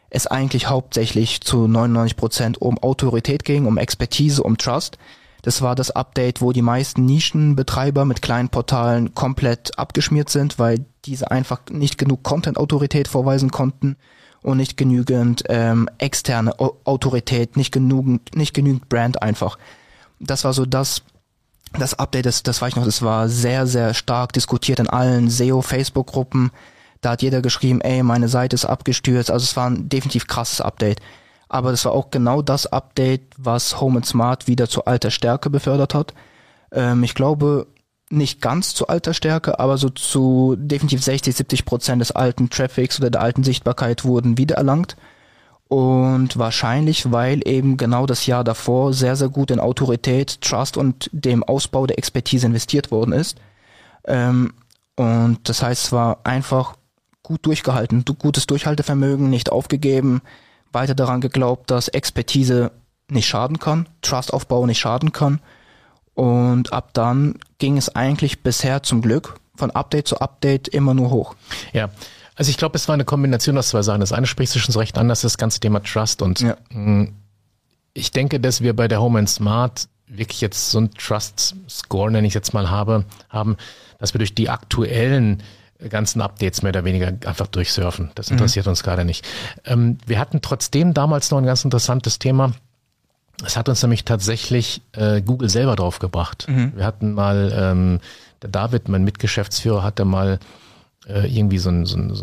[0.09, 4.97] es eigentlich hauptsächlich zu 99 Prozent um Autorität ging, um Expertise, um Trust.
[5.41, 10.85] Das war das Update, wo die meisten Nischenbetreiber mit kleinen Portalen komplett abgeschmiert sind, weil
[11.05, 13.95] diese einfach nicht genug Content-Autorität vorweisen konnten
[14.41, 19.57] und nicht genügend ähm, externe Autorität, nicht genügend, nicht genügend Brand einfach.
[20.19, 21.03] Das war so das
[21.77, 25.29] das Update, das, das weiß ich noch, das war sehr, sehr stark diskutiert in allen
[25.29, 26.51] SEO-Facebook-Gruppen.
[27.01, 29.31] Da hat jeder geschrieben, ey, meine Seite ist abgestürzt.
[29.31, 30.99] Also es war ein definitiv krasses Update.
[31.47, 35.49] Aber das war auch genau das Update, was Home and Smart wieder zu alter Stärke
[35.49, 36.13] befördert hat.
[36.71, 37.67] Ähm, ich glaube,
[38.09, 42.99] nicht ganz zu alter Stärke, aber so zu definitiv 60, 70 Prozent des alten Traffics
[42.99, 44.95] oder der alten Sichtbarkeit wurden wiedererlangt.
[45.69, 51.09] Und wahrscheinlich, weil eben genau das Jahr davor sehr, sehr gut in Autorität, Trust und
[51.13, 53.37] dem Ausbau der Expertise investiert worden ist.
[54.05, 54.53] Ähm,
[54.95, 56.75] und das heißt, es war einfach
[57.21, 60.21] gut durchgehalten, gutes Durchhaltevermögen, nicht aufgegeben,
[60.71, 62.71] weiter daran geglaubt, dass Expertise
[63.07, 65.39] nicht schaden kann, Trustaufbau nicht schaden kann.
[66.15, 71.11] Und ab dann ging es eigentlich bisher zum Glück von Update zu Update immer nur
[71.11, 71.35] hoch.
[71.73, 71.89] Ja,
[72.39, 73.99] also ich glaube, es war eine Kombination aus zwei Sachen.
[73.99, 76.21] Das eine spricht sich schon so recht an, das ist das ganze Thema Trust.
[76.21, 76.55] Und ja.
[76.69, 77.09] Mm,
[77.93, 82.25] ich denke, dass wir bei der Home and Smart wirklich jetzt so einen Trust-Score, nenne
[82.25, 83.57] ich jetzt mal, habe, haben,
[83.97, 85.43] dass wir durch die aktuellen
[85.89, 88.11] ganzen Updates mehr oder weniger einfach durchsurfen.
[88.15, 88.37] Das mhm.
[88.37, 88.69] interessiert mhm.
[88.69, 89.27] uns gerade nicht.
[89.65, 92.53] Ähm, wir hatten trotzdem damals noch ein ganz interessantes Thema.
[93.45, 96.47] Es hat uns nämlich tatsächlich äh, Google selber draufgebracht.
[96.47, 96.71] Mhm.
[96.77, 97.99] Wir hatten mal, ähm,
[98.41, 100.39] der David, mein Mitgeschäftsführer, hatte mal
[101.09, 102.13] äh, irgendwie so ein, so, ein,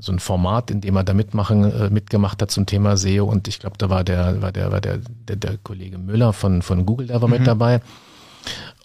[0.00, 3.46] so ein Format, in dem er da mitmachen, äh, mitgemacht hat zum Thema SEO und
[3.46, 6.84] ich glaube, da war der, war der, war der, der, der Kollege Müller von, von
[6.84, 7.34] Google, der war mhm.
[7.34, 7.80] mit dabei.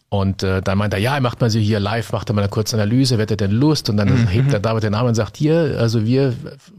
[0.10, 2.41] Und äh, dann meint er, ja, er macht mal so hier live, macht er mal
[2.41, 3.89] eine kurze Analyse, wer hat denn Lust?
[3.89, 4.28] Und dann mhm.
[4.28, 6.34] hebt der David den Arm und sagt, hier, also wir,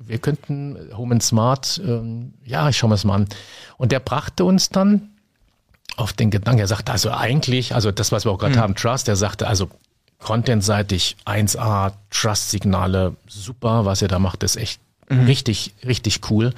[0.07, 3.29] wir könnten Home and Smart, ähm, ja, ich schau mir das mal an.
[3.77, 5.11] Und der brachte uns dann
[5.97, 8.61] auf den Gedanken, er sagte also eigentlich, also das, was wir auch gerade mhm.
[8.61, 9.69] haben, Trust, er sagte also
[10.20, 15.26] Content-seitig 1A, Trust-Signale, super, was ihr da macht, ist echt mhm.
[15.26, 16.52] richtig, richtig cool.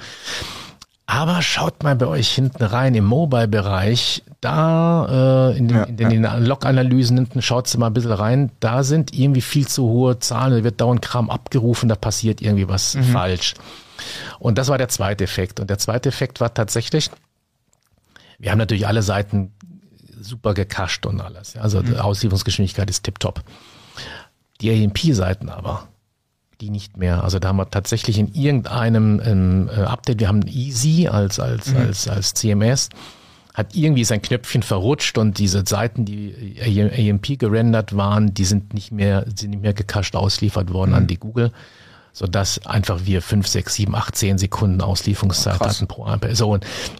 [1.05, 5.97] Aber schaut mal bei euch hinten rein im Mobile-Bereich, da äh, in den, ja, in
[5.97, 6.37] den, ja.
[6.37, 10.63] Log-Analysen hinten, schaut mal ein bisschen rein, da sind irgendwie viel zu hohe Zahlen, da
[10.63, 13.03] wird dauernd Kram abgerufen, da passiert irgendwie was mhm.
[13.03, 13.55] falsch.
[14.39, 15.59] Und das war der zweite Effekt.
[15.59, 17.11] Und der zweite Effekt war tatsächlich,
[18.39, 19.51] wir haben natürlich alle Seiten
[20.21, 21.55] super gecached und alles.
[21.57, 21.95] Also mhm.
[21.95, 23.43] Auslieferungsgeschwindigkeit ist tipptopp.
[24.61, 25.87] Die AMP-Seiten aber,
[26.61, 27.23] die nicht mehr.
[27.23, 31.67] Also da haben wir tatsächlich in irgendeinem ähm, äh, Update, wir haben Easy als, als,
[31.67, 31.77] mhm.
[31.77, 32.89] als, als CMS,
[33.53, 38.91] hat irgendwie sein Knöpfchen verrutscht und diese Seiten, die AMP gerendert waren, die sind nicht
[38.91, 40.97] mehr, sind nicht mehr gecached ausliefert worden mhm.
[40.97, 41.51] an die Google
[42.13, 45.75] so dass einfach wir fünf, sechs, sieben, acht, zehn Sekunden Auslieferungszeit Krass.
[45.75, 46.59] hatten pro Person.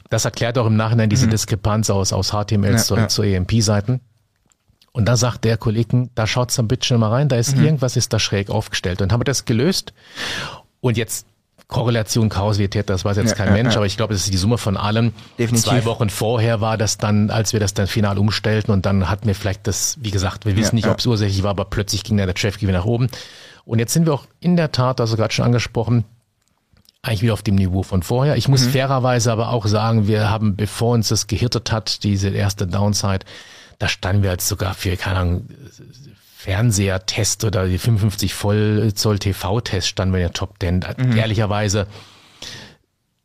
[0.10, 1.32] Das erklärt auch im Nachhinein diese mhm.
[1.32, 3.08] Diskrepanz aus, aus HTML ja, zu, ja.
[3.08, 4.02] zu EMP-Seiten.
[4.93, 7.63] Und da sagt der Kollegen, da schaut's ein bisschen mal rein, da ist mhm.
[7.63, 9.02] irgendwas ist da schräg aufgestellt.
[9.02, 9.93] Und haben wir das gelöst.
[10.82, 11.28] Und jetzt
[11.71, 13.78] Korrelation, Kausalität, das weiß jetzt ja, kein ja, Mensch, ja.
[13.78, 15.13] aber ich glaube, das ist die Summe von allem.
[15.39, 15.69] Definitiv.
[15.69, 19.26] Zwei Wochen vorher war das dann, als wir das dann final umstellten und dann hatten
[19.26, 22.17] wir vielleicht das, wie gesagt, wir wissen nicht, ob es ursächlich war, aber plötzlich ging
[22.17, 23.08] dann der wieder nach oben.
[23.65, 26.06] Und jetzt sind wir auch in der Tat, also gerade schon angesprochen,
[27.04, 28.36] eigentlich wieder auf dem Niveau von vorher.
[28.38, 28.71] Ich muss mhm.
[28.71, 33.26] fairerweise aber auch sagen, wir haben, bevor uns das gehirtet hat, diese erste Downside,
[33.80, 35.47] da standen wir als sogar für, keine Ahnung,
[36.38, 40.86] Fernseher-Test oder die 55 Vollzoll TV-Test standen wir in der Top 10.
[40.97, 41.17] Mhm.
[41.17, 41.88] Ehrlicherweise,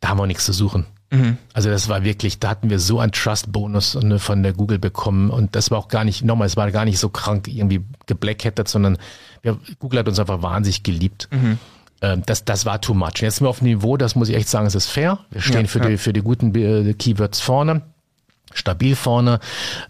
[0.00, 0.86] da haben wir nichts zu suchen.
[1.10, 1.38] Mhm.
[1.52, 5.30] Also das war wirklich, da hatten wir so einen Trust-Bonus ne, von der Google bekommen
[5.30, 8.68] und das war auch gar nicht, nochmal, es war gar nicht so krank irgendwie geblackhattet,
[8.68, 8.98] sondern
[9.42, 11.28] wir, Google hat uns einfach wahnsinnig geliebt.
[11.30, 11.58] Mhm.
[12.02, 13.06] Ähm, das, das war too much.
[13.06, 15.20] Und jetzt sind wir auf dem Niveau, das muss ich echt sagen, es ist fair.
[15.30, 15.88] Wir stehen ja, für, ja.
[15.88, 17.82] Die, für die guten äh, Keywords vorne
[18.54, 19.40] stabil vorne.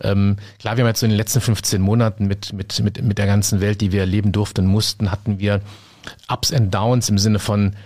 [0.01, 3.19] Ähm, klar, wir haben jetzt so in den letzten 15 Monaten mit, mit, mit, mit
[3.19, 5.61] der ganzen Welt, die wir erleben durften, mussten, hatten wir
[6.29, 7.77] Ups and Downs im Sinne von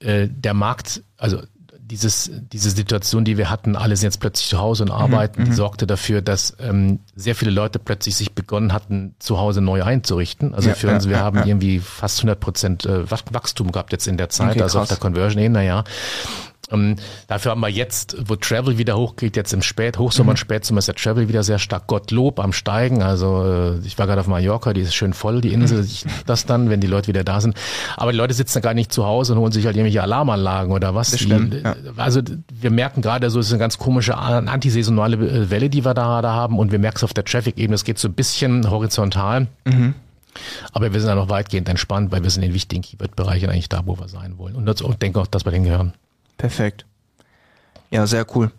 [0.00, 1.42] äh, der Markt, also
[1.86, 5.42] dieses, diese Situation, die wir hatten, alle sind jetzt plötzlich zu Hause und mhm, arbeiten,
[5.42, 9.60] mhm, die sorgte dafür, dass ähm, sehr viele Leute plötzlich sich begonnen hatten, zu Hause
[9.60, 10.54] neu einzurichten.
[10.54, 11.46] Also ja, für uns, wir ja, haben ja.
[11.46, 14.96] irgendwie fast 100 Prozent äh, Wachstum gehabt jetzt in der Zeit, okay, also auf der
[14.96, 15.84] Conversion hin, naja.
[16.70, 16.96] Um, ähm,
[17.26, 20.40] dafür haben wir jetzt, wo Travel wieder hochgeht, jetzt im Spät, Hochsommer und mhm.
[20.40, 23.02] Spätsommer ist der Travel wieder sehr stark Gottlob am Steigen.
[23.02, 25.78] Also äh, ich war gerade auf Mallorca, die ist schön voll, die Insel.
[25.78, 25.84] Mhm.
[25.84, 27.56] Ich das dann, wenn die Leute wieder da sind.
[27.96, 30.72] Aber die Leute sitzen da gar nicht zu Hause und holen sich halt irgendwelche Alarmanlagen
[30.72, 31.18] oder was.
[31.18, 31.76] Stimmt, ja.
[31.96, 36.22] Also wir merken gerade, so ist eine ganz komische antisaisonale äh, Welle, die wir da,
[36.22, 36.58] da haben.
[36.58, 39.48] Und wir merken es auf der Traffic-Ebene, es geht so ein bisschen horizontal.
[39.64, 39.94] Mhm.
[40.72, 43.68] Aber wir sind da noch weitgehend entspannt, weil wir sind in den wichtigen Keyword-Bereichen eigentlich
[43.68, 44.56] da, wo wir sein wollen.
[44.56, 45.92] Und, das, und denke auch, dass wir den gehören.
[46.36, 46.84] Perfekt.
[47.90, 48.50] Ja, sehr cool.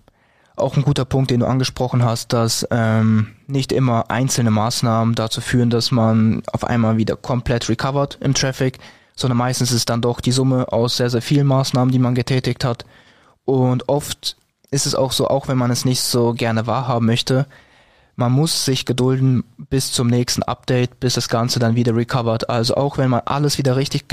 [0.56, 5.42] Auch ein guter Punkt, den du angesprochen hast, dass ähm, nicht immer einzelne Maßnahmen dazu
[5.42, 8.80] führen, dass man auf einmal wieder komplett recovert im Traffic,
[9.16, 12.64] sondern meistens ist dann doch die Summe aus sehr, sehr vielen Maßnahmen, die man getätigt
[12.64, 12.86] hat.
[13.44, 14.38] Und oft
[14.72, 17.48] ist es auch so, auch wenn man es nicht so gerne wahrhaben möchte,
[18.16, 22.50] man muss sich gedulden bis zum nächsten Update, bis das Ganze dann wieder recovert.
[22.50, 24.06] Also auch wenn man alles wieder richtig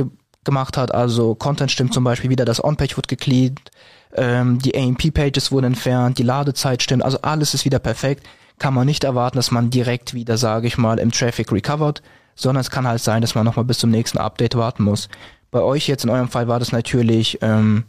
[0.45, 0.95] gemacht hat.
[0.95, 3.71] Also Content stimmt zum Beispiel wieder, das On-Page wird gecleant,
[4.15, 8.27] ähm, die AMP-Pages wurden entfernt, die Ladezeit stimmt, also alles ist wieder perfekt.
[8.59, 12.03] Kann man nicht erwarten, dass man direkt wieder, sage ich mal, im Traffic recovert,
[12.35, 15.09] sondern es kann halt sein, dass man nochmal bis zum nächsten Update warten muss.
[15.51, 17.85] Bei euch jetzt in eurem Fall war das natürlich ähm,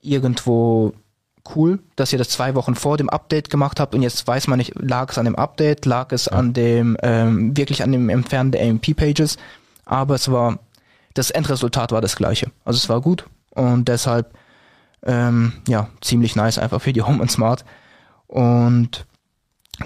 [0.00, 0.92] irgendwo
[1.54, 4.58] cool, dass ihr das zwei Wochen vor dem Update gemacht habt und jetzt weiß man
[4.58, 8.50] nicht, lag es an dem Update, lag es an dem, ähm, wirklich an dem Entfernen
[8.50, 9.36] der AMP-Pages,
[9.84, 10.58] aber es war
[11.16, 12.50] das Endresultat war das gleiche.
[12.64, 14.36] Also es war gut und deshalb
[15.02, 17.64] ähm, ja ziemlich nice einfach für die Home und Smart.
[18.26, 19.06] Und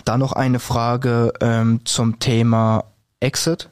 [0.04, 2.84] dann noch eine Frage ähm, zum Thema
[3.20, 3.70] Exit.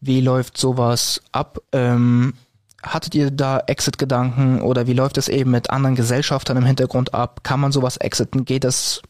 [0.00, 1.58] Wie läuft sowas ab?
[1.72, 2.34] Ähm,
[2.82, 7.44] hattet ihr da Exit-Gedanken oder wie läuft es eben mit anderen Gesellschaftern im Hintergrund ab?
[7.44, 8.44] Kann man sowas exiten?
[8.44, 9.02] Geht das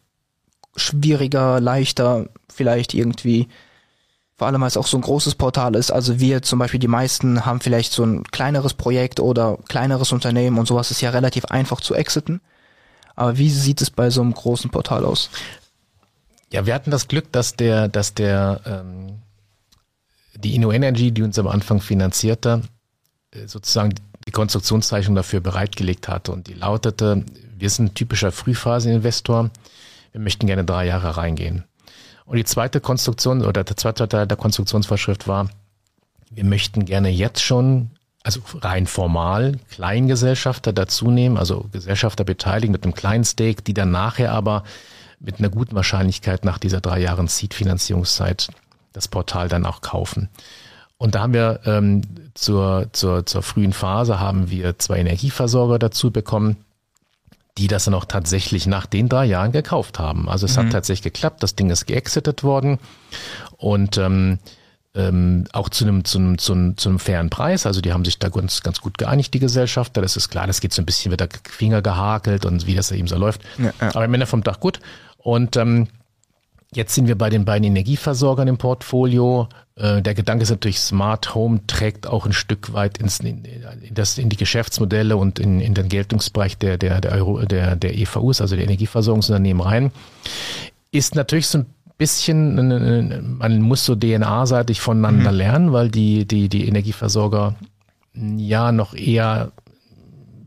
[0.77, 3.49] schwieriger, leichter, vielleicht irgendwie?
[4.37, 5.91] Vor allem weil es auch so ein großes Portal ist.
[5.91, 10.59] Also wir zum Beispiel, die meisten haben vielleicht so ein kleineres Projekt oder kleineres Unternehmen
[10.59, 12.41] und sowas ist ja relativ einfach zu exiten.
[13.15, 15.31] Aber wie sieht es bei so einem großen Portal aus?
[16.51, 19.23] Ja, wir hatten das Glück, dass der, dass der ähm,
[20.35, 22.63] die Inno Energy, die uns am Anfang finanzierte,
[23.31, 23.95] äh, sozusagen
[24.27, 27.25] die Konstruktionszeichnung dafür bereitgelegt hatte und die lautete,
[27.57, 29.51] wir sind ein typischer Frühphaseninvestor,
[30.13, 31.65] wir möchten gerne drei Jahre reingehen.
[32.33, 35.51] Und die zweite Konstruktion oder der zweite Teil der Konstruktionsvorschrift war,
[36.31, 37.91] wir möchten gerne jetzt schon,
[38.23, 43.91] also rein formal, Kleingesellschafter dazu nehmen, also Gesellschafter beteiligen mit einem kleinen Stake, die dann
[43.91, 44.65] nachher aber
[45.21, 48.49] mit einer guten Wahrscheinlichkeit nach dieser drei Jahren Seed-Finanzierungszeit
[48.95, 50.31] das Portal dann auch kaufen.
[50.97, 52.01] Und da haben wir ähm,
[52.33, 56.57] zur, zur, zur frühen Phase haben wir zwei Energieversorger dazu bekommen,
[57.59, 60.29] die das dann auch tatsächlich nach den drei Jahren gekauft haben.
[60.29, 60.61] Also es mhm.
[60.61, 62.79] hat tatsächlich geklappt, das Ding ist geexitet worden
[63.59, 64.39] und ähm,
[64.95, 67.67] ähm, auch zu einem, zu, einem, zu, einem, zu einem fairen Preis.
[67.67, 70.03] Also die haben sich da ganz, ganz gut geeinigt, die Gesellschafter.
[70.03, 73.09] Das ist klar, das geht so ein bisschen wieder Finger gehakelt und wie das eben
[73.09, 73.43] so läuft.
[73.59, 73.95] Ja, ja.
[73.95, 74.81] Aber Ende vom Dach gut.
[75.19, 75.89] Und ähm,
[76.75, 79.49] Jetzt sind wir bei den beiden Energieversorgern im Portfolio.
[79.77, 83.43] Äh, der Gedanke ist natürlich, Smart Home trägt auch ein Stück weit ins, in,
[83.91, 87.97] das, in die Geschäftsmodelle und in, in den Geltungsbereich der, der, der, Euro, der, der
[87.97, 89.93] EVUs, also der Energieversorgungsunternehmen rein.
[90.91, 95.39] Ist natürlich so ein bisschen, man muss so DNA-seitig voneinander mhm.
[95.39, 97.55] lernen, weil die, die, die Energieversorger
[98.15, 99.53] ja noch eher,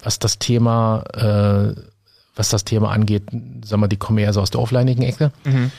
[0.03, 1.81] was das Thema, äh,
[2.35, 3.23] was das Thema angeht,
[3.63, 5.31] sagen wir, die kommen eher so aus der offlineigen Ecke.
[5.45, 5.71] Mhm.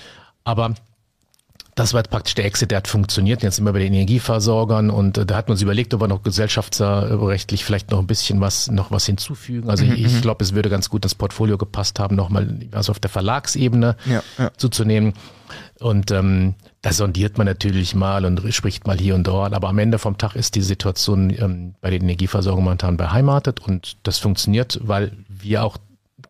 [0.42, 0.74] Aber
[1.76, 3.42] das war praktisch der Exit, der hat funktioniert.
[3.42, 6.08] Jetzt sind wir bei den Energieversorgern und äh, da hat man sich überlegt, ob wir
[6.08, 9.68] noch gesellschaftsrechtlich vielleicht noch ein bisschen was, noch was hinzufügen.
[9.68, 10.20] Also mhm, ich mhm.
[10.22, 14.22] glaube, es würde ganz gut ins Portfolio gepasst haben, nochmal also auf der Verlagsebene ja,
[14.38, 14.50] ja.
[14.56, 15.12] zuzunehmen.
[15.78, 19.78] Und ähm, da sondiert man natürlich mal und spricht mal hier und dort, aber am
[19.78, 24.80] Ende vom Tag ist die Situation ähm, bei den Energieversorgungen momentan beheimatet und das funktioniert,
[24.82, 25.76] weil wir auch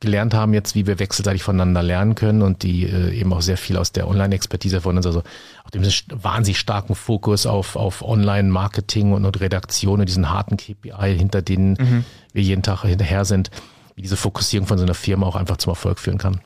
[0.00, 3.56] gelernt haben jetzt, wie wir wechselseitig voneinander lernen können und die äh, eben auch sehr
[3.56, 5.22] viel aus der Online-Expertise von uns, also
[5.64, 11.16] auch dem wahnsinnig starken Fokus auf, auf Online-Marketing und, und Redaktion und diesen harten KPI,
[11.16, 12.04] hinter denen mhm.
[12.32, 13.50] wir jeden Tag hinterher sind,
[13.94, 16.40] wie diese Fokussierung von so einer Firma auch einfach zum Erfolg führen kann.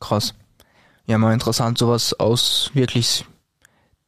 [0.00, 0.34] Krass.
[1.06, 3.24] Ja, mal interessant, sowas aus wirklich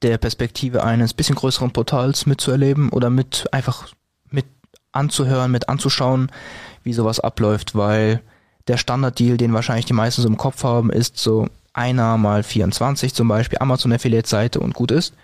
[0.02, 3.88] der Perspektive eines bisschen größeren Portals mitzuerleben oder mit einfach
[4.30, 4.46] mit
[4.92, 6.30] anzuhören, mit anzuschauen,
[6.82, 8.20] wie sowas abläuft, weil
[8.68, 13.14] der Standarddeal, den wahrscheinlich die meisten so im Kopf haben, ist so einer mal 24
[13.14, 15.14] zum Beispiel, Amazon Affiliate Seite und gut ist.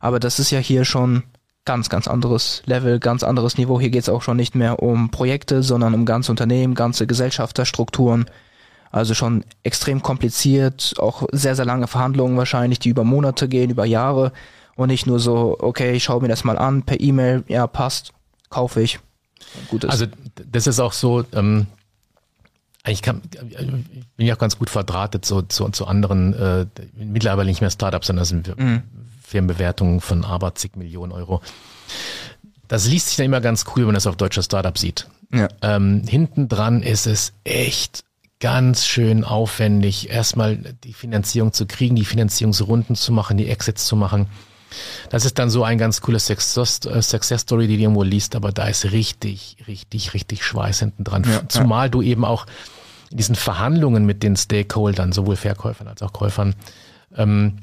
[0.00, 1.24] Aber das ist ja hier schon
[1.64, 3.78] ganz, ganz anderes Level, ganz anderes Niveau.
[3.78, 8.26] Hier geht es auch schon nicht mehr um Projekte, sondern um ganze Unternehmen, ganze Gesellschafterstrukturen.
[8.90, 13.84] Also schon extrem kompliziert, auch sehr, sehr lange Verhandlungen wahrscheinlich, die über Monate gehen, über
[13.84, 14.32] Jahre
[14.76, 18.12] und nicht nur so, okay, ich schaue mir das mal an per E-Mail, ja, passt,
[18.48, 18.98] kaufe ich.
[19.68, 19.90] Gut ist.
[19.90, 20.06] Also
[20.50, 21.66] das ist auch so, ähm,
[22.88, 23.22] ich kann,
[24.16, 28.06] bin ja auch ganz gut verdrahtet so zu, zu anderen, äh, mittlerweile nicht mehr Startups,
[28.06, 28.82] sondern das sind mhm.
[29.22, 31.42] Firmenbewertungen von aber zig Millionen Euro.
[32.66, 35.08] Das liest sich dann immer ganz cool, wenn man das auf deutsche Startups sieht.
[35.32, 35.48] Ja.
[35.62, 38.04] Ähm, hinten dran ist es echt
[38.40, 43.96] ganz schön aufwendig, erstmal die Finanzierung zu kriegen, die Finanzierungsrunden zu machen, die Exits zu
[43.96, 44.28] machen.
[45.10, 48.52] Das ist dann so ein ganz cooles äh, Success Story, die du irgendwo liest, aber
[48.52, 51.24] da ist richtig, richtig, richtig Schweiß hinten dran.
[51.24, 51.90] Ja, Zumal ja.
[51.90, 52.46] du eben auch
[53.10, 56.54] in diesen Verhandlungen mit den Stakeholdern, sowohl Verkäufern als auch Käufern,
[57.16, 57.58] ähm,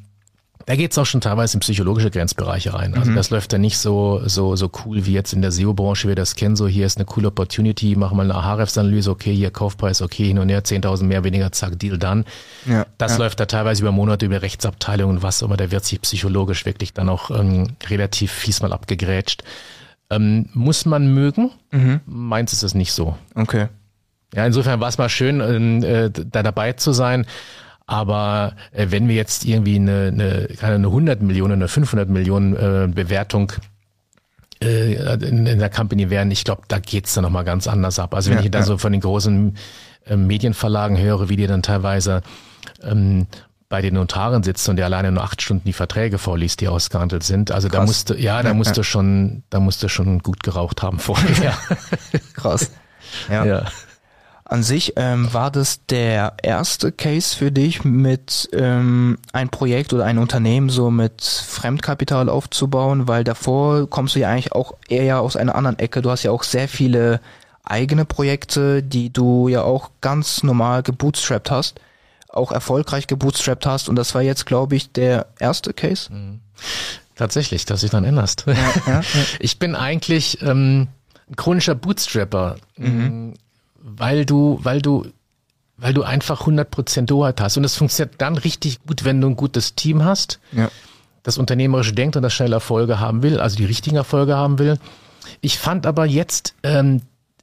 [0.65, 2.95] da geht's auch schon teilweise in psychologische Grenzbereiche rein.
[2.95, 3.15] Also mhm.
[3.15, 6.15] das läuft ja nicht so, so, so cool wie jetzt in der SEO-Branche, wie wir
[6.15, 6.55] das kennen.
[6.55, 10.39] So, hier ist eine coole Opportunity, mach mal eine Ahrefs-Analyse, okay, hier Kaufpreis, okay, hin
[10.39, 12.25] und her, 10.000 mehr, weniger, zack, Deal dann.
[12.65, 13.17] Ja, das ja.
[13.19, 17.09] läuft da teilweise über Monate, über Rechtsabteilungen, was immer, da wird sich psychologisch wirklich dann
[17.09, 19.43] auch ähm, relativ fies mal abgegrätscht.
[20.09, 21.51] Ähm, muss man mögen?
[21.71, 22.01] Mhm.
[22.07, 23.15] Meins ist es nicht so.
[23.35, 23.67] Okay.
[24.35, 27.25] Ja, insofern war es mal schön, ähm, äh, da dabei zu sein.
[27.87, 32.87] Aber äh, wenn wir jetzt irgendwie eine, eine, eine 100 Millionen, eine 500 Millionen äh,
[32.87, 33.53] Bewertung
[34.61, 38.13] äh, in, in der Company wären, ich glaube, da geht's dann nochmal ganz anders ab.
[38.13, 38.65] Also wenn ja, ich da ja.
[38.65, 39.55] so von den großen
[40.05, 42.21] äh, Medienverlagen höre, wie die dann teilweise
[42.81, 43.27] ähm,
[43.69, 47.23] bei den Notaren sitzt und der alleine nur acht Stunden die Verträge vorliest, die ausgehandelt
[47.23, 47.51] sind.
[47.51, 47.79] Also Krass.
[47.79, 48.83] da musste, ja, da musste ja.
[48.83, 51.57] schon, da musste schon gut geraucht haben vorher.
[52.33, 52.71] Krass.
[53.29, 53.45] Ja.
[53.45, 53.65] ja.
[54.47, 60.05] An sich ähm, war das der erste Case für dich, mit ähm, ein Projekt oder
[60.05, 65.35] ein Unternehmen so mit Fremdkapital aufzubauen, weil davor kommst du ja eigentlich auch eher aus
[65.35, 66.03] einer anderen Ecke.
[66.03, 67.21] Du hast ja auch sehr viele
[67.63, 71.79] eigene Projekte, die du ja auch ganz normal gebootstrapped hast,
[72.29, 76.13] auch erfolgreich gebootstrapped hast und das war jetzt, glaube ich, der erste Case.
[76.13, 76.41] Mhm.
[77.15, 78.43] Tatsächlich, dass sich dann änderst.
[78.45, 79.01] Ja, ja, ja.
[79.39, 80.87] Ich bin eigentlich ähm,
[81.27, 82.57] ein chronischer Bootstrapper.
[82.77, 83.33] Mhm
[83.85, 85.05] weil du, weil du,
[85.77, 87.55] weil du einfach 100% Hoheit hast.
[87.57, 90.69] Und es funktioniert dann richtig gut, wenn du ein gutes Team hast, ja.
[91.21, 94.79] das unternehmerisch denkt und das schnell Erfolge haben will, also die richtigen Erfolge haben will.
[95.41, 97.01] Ich fand aber jetzt, ähm,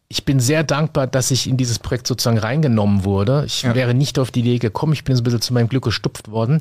[0.09, 3.44] ich bin sehr dankbar, dass ich in dieses Projekt sozusagen reingenommen wurde.
[3.46, 3.74] Ich ja.
[3.74, 6.31] wäre nicht auf die Idee gekommen, ich bin so ein bisschen zu meinem Glück gestupft
[6.31, 6.61] worden.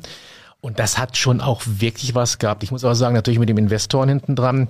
[0.60, 2.62] Und das hat schon auch wirklich was gehabt.
[2.62, 4.68] Ich muss aber sagen, natürlich mit dem Investoren hinten dran,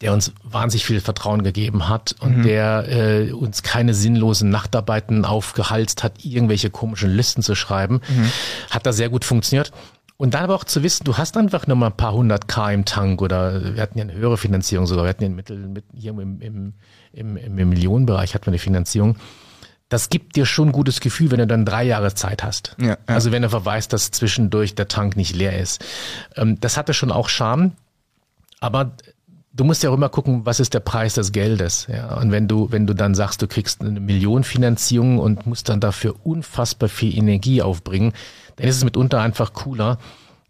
[0.00, 2.42] der uns wahnsinnig viel Vertrauen gegeben hat und mhm.
[2.42, 8.30] der äh, uns keine sinnlosen Nachtarbeiten aufgehalst hat, irgendwelche komischen Listen zu schreiben, mhm.
[8.70, 9.72] hat da sehr gut funktioniert.
[10.18, 12.72] Und dann aber auch zu wissen, du hast einfach nur mal ein paar hundert K
[12.72, 15.84] im Tank oder wir hatten ja eine höhere Finanzierung sogar, wir hatten ja Mittel mit
[15.94, 16.72] hier im, im,
[17.12, 19.16] im, im Millionenbereich hatten wir eine Finanzierung.
[19.88, 22.74] Das gibt dir schon ein gutes Gefühl, wenn du dann drei Jahre Zeit hast.
[22.80, 22.96] Ja, ja.
[23.06, 25.84] Also wenn du verweist, dass zwischendurch der Tank nicht leer ist.
[26.34, 27.72] Ähm, das hatte schon auch Charme.
[28.58, 28.92] Aber
[29.56, 31.86] du musst ja auch immer gucken, was ist der Preis des Geldes.
[31.90, 32.16] Ja?
[32.16, 35.80] Und wenn du, wenn du dann sagst, du kriegst eine Million Finanzierung und musst dann
[35.80, 38.12] dafür unfassbar viel Energie aufbringen,
[38.56, 39.98] dann ist es mitunter einfach cooler,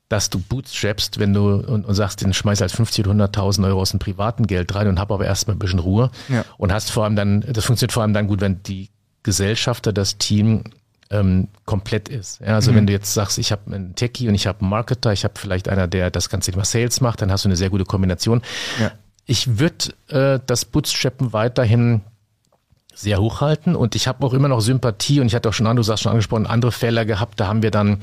[0.08, 3.80] dass du bootstrappst, wenn du und, und sagst, den schmeiß als 50 oder 100.000 Euro
[3.80, 6.44] aus dem privaten Geld rein und hab aber erstmal ein bisschen Ruhe ja.
[6.58, 8.90] und hast vor allem dann, das funktioniert vor allem dann gut, wenn die
[9.22, 10.64] Gesellschafter, das Team
[11.10, 12.40] ähm, komplett ist.
[12.40, 12.76] Ja, also mhm.
[12.76, 15.34] wenn du jetzt sagst, ich habe einen Techie und ich habe einen Marketer, ich habe
[15.36, 18.42] vielleicht einer, der das Ganze immer Sales macht, dann hast du eine sehr gute Kombination.
[18.80, 18.92] Ja.
[19.24, 22.02] Ich würde äh, das Bootstrappen weiterhin
[22.94, 25.82] sehr hochhalten und ich habe auch immer noch Sympathie und ich hatte auch schon, du
[25.82, 28.00] sagst schon angesprochen, andere Fälle gehabt, da haben wir dann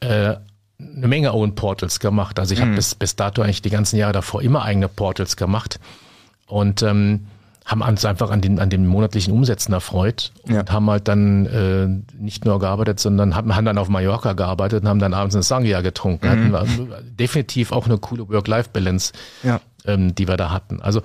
[0.00, 0.36] äh,
[0.78, 2.38] eine Menge Own Portals gemacht.
[2.38, 2.64] Also ich mhm.
[2.64, 5.80] habe bis, bis dato eigentlich die ganzen Jahre davor immer eigene Portals gemacht
[6.46, 7.26] und ähm,
[7.66, 10.64] haben uns einfach an den, an den monatlichen Umsätzen erfreut und Ja.
[10.68, 11.86] haben halt dann äh,
[12.18, 15.42] nicht nur gearbeitet, sondern haben, haben dann auf Mallorca gearbeitet und haben dann abends eine
[15.42, 16.28] Sangria getrunken.
[16.28, 16.64] Hatten wir
[17.18, 19.60] definitiv auch eine coole Work-Life-Balance, Ja.
[19.84, 20.80] ähm, die wir da hatten.
[20.80, 21.02] Also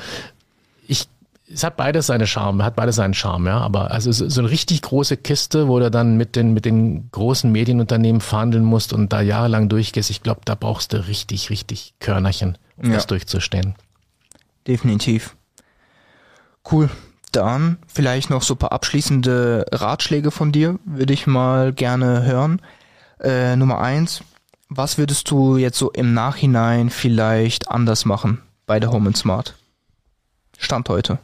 [0.87, 1.07] ich,
[1.53, 3.59] es hat beides seine Charme, hat beides seinen Charme, ja.
[3.59, 7.09] Aber also so so eine richtig große Kiste, wo du dann mit den, mit den
[7.11, 11.93] großen Medienunternehmen verhandeln musst und da jahrelang durchgehst, ich glaube, da brauchst du richtig, richtig
[11.99, 12.95] Körnerchen, um Ja.
[12.95, 13.75] das durchzustehen.
[14.67, 15.35] Definitiv.
[16.69, 16.89] Cool.
[17.31, 22.61] Dann vielleicht noch so ein paar abschließende Ratschläge von dir, würde ich mal gerne hören.
[23.19, 24.23] Äh, Nummer eins,
[24.69, 29.55] was würdest du jetzt so im Nachhinein vielleicht anders machen bei der Home and Smart?
[30.57, 31.19] Stand heute.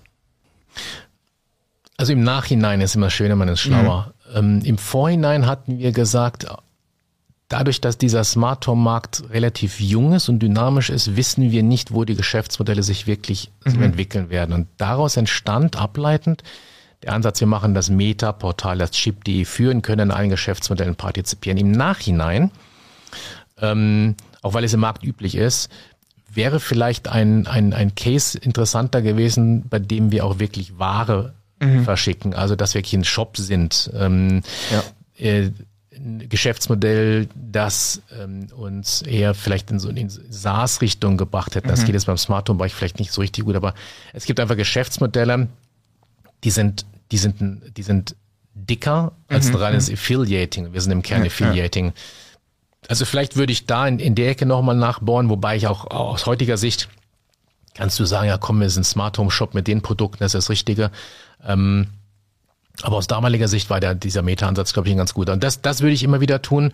[1.97, 4.13] Also im Nachhinein ist immer schöner, man ist schlauer.
[4.31, 4.37] Mhm.
[4.37, 6.47] Ähm, Im Vorhinein hatten wir gesagt,
[7.52, 11.93] dadurch, dass dieser Smart Home Markt relativ jung ist und dynamisch ist, wissen wir nicht,
[11.93, 13.84] wo die Geschäftsmodelle sich wirklich Mhm.
[13.84, 14.54] entwickeln werden.
[14.54, 16.43] Und daraus entstand ableitend
[17.04, 21.58] der Ansatz, wir machen das Meta-Portal, das Chip.de führen, können an allen Geschäftsmodellen partizipieren.
[21.58, 22.52] Im Nachhinein,
[23.60, 25.70] ähm, auch weil es im Markt üblich ist,
[26.34, 31.34] wäre vielleicht ein, ein, ein Case interessanter gewesen, bei dem wir auch wirklich Ware
[31.84, 33.91] verschicken, also dass wir wirklich ein Shop sind.
[33.93, 34.41] Ähm,
[34.72, 34.84] Ja.
[35.24, 35.52] äh,
[36.04, 41.68] ein Geschäftsmodell, das ähm, uns eher vielleicht in so in SaaS-Richtung gebracht hätte.
[41.68, 43.74] Das geht jetzt beim Smart Home Bereich vielleicht nicht so richtig gut, aber
[44.14, 45.47] es gibt einfach Geschäftsmodelle,
[46.43, 48.16] die sind, die sind, die sind
[48.54, 50.74] dicker als ein reines Affiliating.
[50.74, 51.93] Wir sind im Kern Affiliating.
[52.88, 56.26] Also vielleicht würde ich da in, in der Ecke nochmal nachbohren, wobei ich auch aus
[56.26, 56.89] heutiger Sicht
[57.74, 60.45] kannst du sagen, ja komm, wir sind Smart Home Shop mit den Produkten, das ist
[60.45, 60.91] das Richtige.
[61.45, 61.88] Ähm,
[62.84, 65.34] aber aus damaliger Sicht war der, dieser Meta-Ansatz, glaube ich, ein ganz guter.
[65.34, 66.72] Und das, das würde ich immer wieder tun,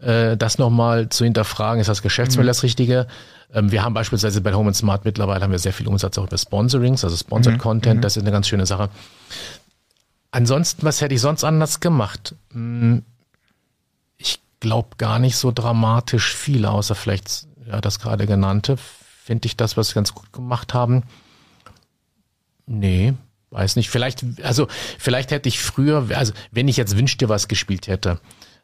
[0.00, 3.06] äh, das nochmal zu hinterfragen, ist das Geschäftsmodell das Richtige?
[3.52, 6.26] Ähm, wir haben beispielsweise bei Home and Smart mittlerweile haben wir sehr viel Umsatz auch
[6.26, 8.90] über Sponsorings, also Sponsored Content, das ist eine ganz schöne Sache.
[10.30, 12.34] Ansonsten, was hätte ich sonst anders gemacht?
[12.52, 13.02] Hm,
[14.18, 18.76] Ich glaube gar nicht so dramatisch viel, außer vielleicht ja, das gerade genannte.
[18.76, 21.02] Finde ich das, was wir ganz gut gemacht haben.
[22.66, 23.14] Nee,
[23.50, 23.90] weiß nicht.
[23.90, 24.68] Vielleicht, also
[24.98, 28.20] vielleicht hätte ich früher, also wenn ich jetzt Wünsch dir was gespielt hätte,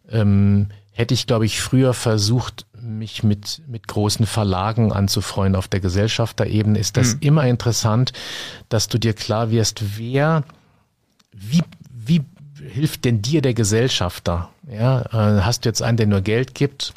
[0.08, 5.56] ähm, hätte ich, glaube ich, früher versucht, mich mit, mit großen Verlagen anzufreuen.
[5.56, 8.12] Auf der Gesellschafterebene ist das immer interessant,
[8.68, 10.44] dass du dir klar wirst, wer,
[11.32, 12.22] wie, wie
[12.60, 14.50] hilft denn dir der Gesellschafter?
[14.70, 16.94] Ja, äh, hast du jetzt einen, der nur Geld gibt?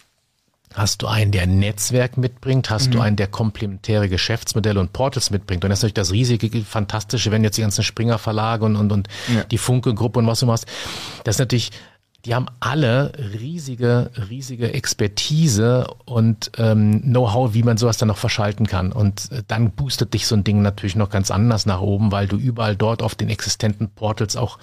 [0.74, 2.70] Hast du einen, der Netzwerk mitbringt?
[2.70, 5.63] Hast du einen, der komplementäre Geschäftsmodelle und Portals mitbringt?
[5.63, 8.91] Und das ist natürlich das riesige, fantastische, wenn jetzt die ganzen Springer Verlage und, und,
[8.91, 9.43] und Ja.
[9.45, 10.68] die Funke-Gruppe und was du machst.
[11.24, 11.72] Das ist natürlich,
[12.26, 18.68] die haben alle riesige, riesige Expertise und ähm, Know-how, wie man sowas dann noch verschalten
[18.68, 18.91] kann.
[18.91, 22.28] Und äh, dann boostet dich so ein Ding natürlich noch ganz anders nach oben, weil
[22.28, 24.59] du überall dort auf den existenten Portals auch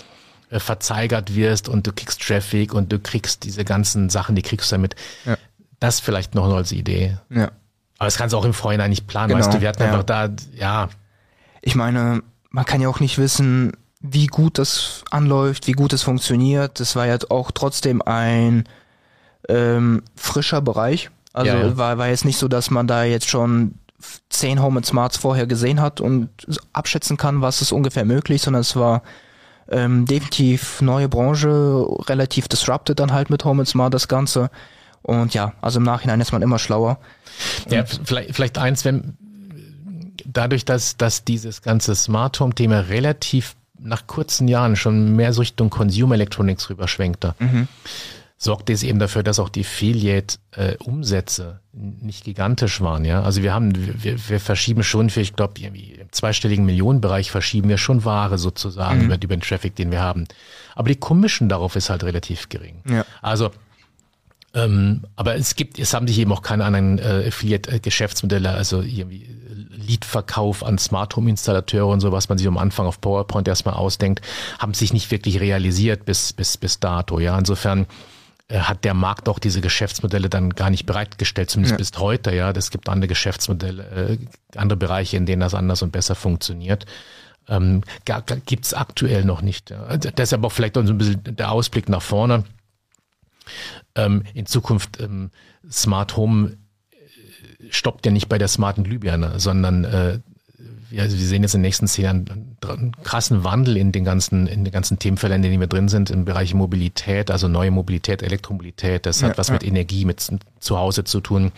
[0.51, 4.71] äh, verzeigert wirst und du kriegst Traffic und du kriegst diese ganzen Sachen, die kriegst
[4.71, 4.95] du damit.
[5.25, 5.37] Ja.
[5.85, 7.19] Das vielleicht noch als Idee.
[7.29, 7.51] Ja.
[7.99, 9.89] Aber das kannst du auch im Vorhinein nicht planen, Genau, weißt du, wir hatten ja.
[9.89, 10.89] einfach da, ja,
[11.61, 16.03] Ich meine, man kann ja auch nicht wissen, wie gut das anläuft, wie gut es
[16.03, 16.81] funktioniert.
[16.81, 18.65] Das war ja auch trotzdem ein
[19.49, 21.11] ähm, frischer Bereich.
[21.35, 21.77] Also Ja, ja.
[21.77, 23.75] War, war jetzt nicht so, dass man da jetzt schon
[24.31, 26.31] zehn Home and Smarts vorher gesehen hat und
[26.73, 29.03] abschätzen kann, was ist ungefähr möglich, sondern es war
[29.69, 34.51] ähm, definitiv neue Branche, relativ disrupted dann halt mit Home and Smart das Ganze.
[35.05, 36.99] Und ja, also im Nachhinein ist man immer schlauer.
[37.69, 39.19] Ja, vielleicht, vielleicht eins, wenn
[40.25, 45.43] dadurch, dass, dass dieses ganze Smart Home Thema relativ nach kurzen Jahren schon mehr so
[45.43, 47.35] Richtung Consumer Electronics rüberschwenkte,
[48.39, 53.05] sorgt es eben dafür, dass auch die Affiliate-Umsätze nicht gigantisch waren.
[53.05, 57.31] Ja, also wir haben, wir, wir verschieben schon für, ich glaube, irgendwie im zweistelligen Millionenbereich
[57.31, 60.25] verschieben wir schon Ware sozusagen über, über den Traffic, den wir haben.
[60.75, 62.81] Aber die Commission darauf ist halt relativ gering.
[62.89, 63.05] Ja.
[63.23, 63.51] Also
[64.55, 69.29] ähm, aber es gibt, es haben sich eben auch keine anderen äh, Affiliate-Geschäftsmodelle, also irgendwie
[69.71, 74.25] Lead-Verkauf an Smart Home-Installateure und so, was man sich am Anfang auf PowerPoint erstmal ausdenkt,
[74.59, 77.19] haben sich nicht wirklich realisiert bis, bis, bis dato.
[77.19, 77.87] Ja, insofern
[78.49, 81.77] äh, hat der Markt auch diese Geschäftsmodelle dann gar nicht bereitgestellt, zumindest Ja.
[81.79, 82.35] bis heute.
[82.35, 84.19] Ja, es gibt andere Geschäftsmodelle,
[84.53, 86.87] äh, andere Bereiche, in denen das anders und besser funktioniert.
[87.49, 89.71] Ähm, gar, gibt's aktuell noch nicht.
[89.71, 89.97] Ja.
[89.97, 92.45] Deshalb auch vielleicht auch so ein bisschen der Ausblick nach vorne
[93.95, 95.31] ähm, in Zukunft ähm,
[95.71, 96.57] Smart Home
[96.93, 100.19] äh, stoppt ja nicht bei der smarten Glühbirne, sondern äh,
[100.91, 104.05] wir, also wir sehen jetzt in den nächsten zehn Jahren einen, krassen Wandel in den
[104.05, 107.71] ganzen, in den ganzen Themenfeldern, in denen wir drin sind, im Bereich Mobilität, also neue
[107.71, 109.55] Mobilität, Elektromobilität, das Ja, hat was ja.
[109.55, 110.27] mit Energie, mit
[110.61, 111.53] zu Hause zu tun.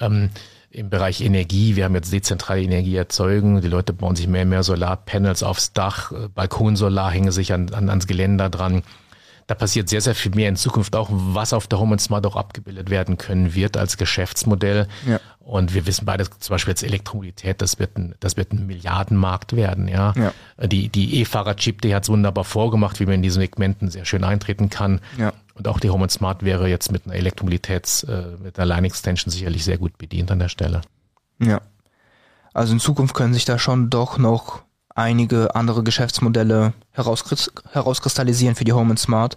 [0.00, 0.30] Ähm,
[0.70, 1.76] im Bereich Energie.
[1.76, 3.62] Wir haben jetzt dezentrale Energieerzeugung.
[3.62, 6.12] Die Leute bauen sich mehr und mehr Solarpanels aufs Dach.
[6.34, 8.82] Balkonsolar hängen sich an, an, ans Geländer dran.
[9.48, 12.26] Da passiert sehr, sehr viel mehr in Zukunft auch, was auf der Home and Smart
[12.26, 14.86] auch abgebildet werden können wird als Geschäftsmodell.
[15.06, 15.20] Ja.
[15.38, 19.56] Und wir wissen beide, zum Beispiel jetzt Elektromobilität, das wird ein, das wird ein Milliardenmarkt
[19.56, 20.12] werden, ja.
[20.16, 20.66] ja.
[20.66, 24.22] Die, die E-Fahrer-Chip, die hat es wunderbar vorgemacht, wie man in diesen Segmenten sehr schön
[24.22, 25.00] eintreten kann.
[25.16, 25.32] Ja.
[25.54, 28.86] Und auch die Home and Smart wäre jetzt mit einer Elektromobilitäts, äh, mit einer Line
[28.86, 30.82] Extension sicherlich sehr gut bedient an der Stelle.
[31.42, 31.62] Ja.
[32.52, 34.62] Also in Zukunft können sich da schon doch noch
[34.98, 39.36] einige andere Geschäftsmodelle herauskristallisieren für die Home and Smart.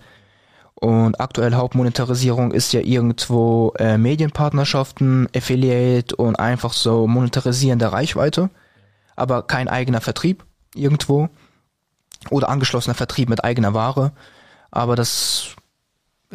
[0.74, 8.49] Und aktuell Hauptmonetarisierung ist ja irgendwo äh, Medienpartnerschaften, Affiliate und einfach so Monetarisieren der Reichweite,
[9.16, 10.43] aber kein eigener Vertrieb
[10.74, 11.30] irgendwo
[12.32, 14.12] oder angeschlossener Vertrieb mit eigener Ware.
[14.72, 15.55] Aber das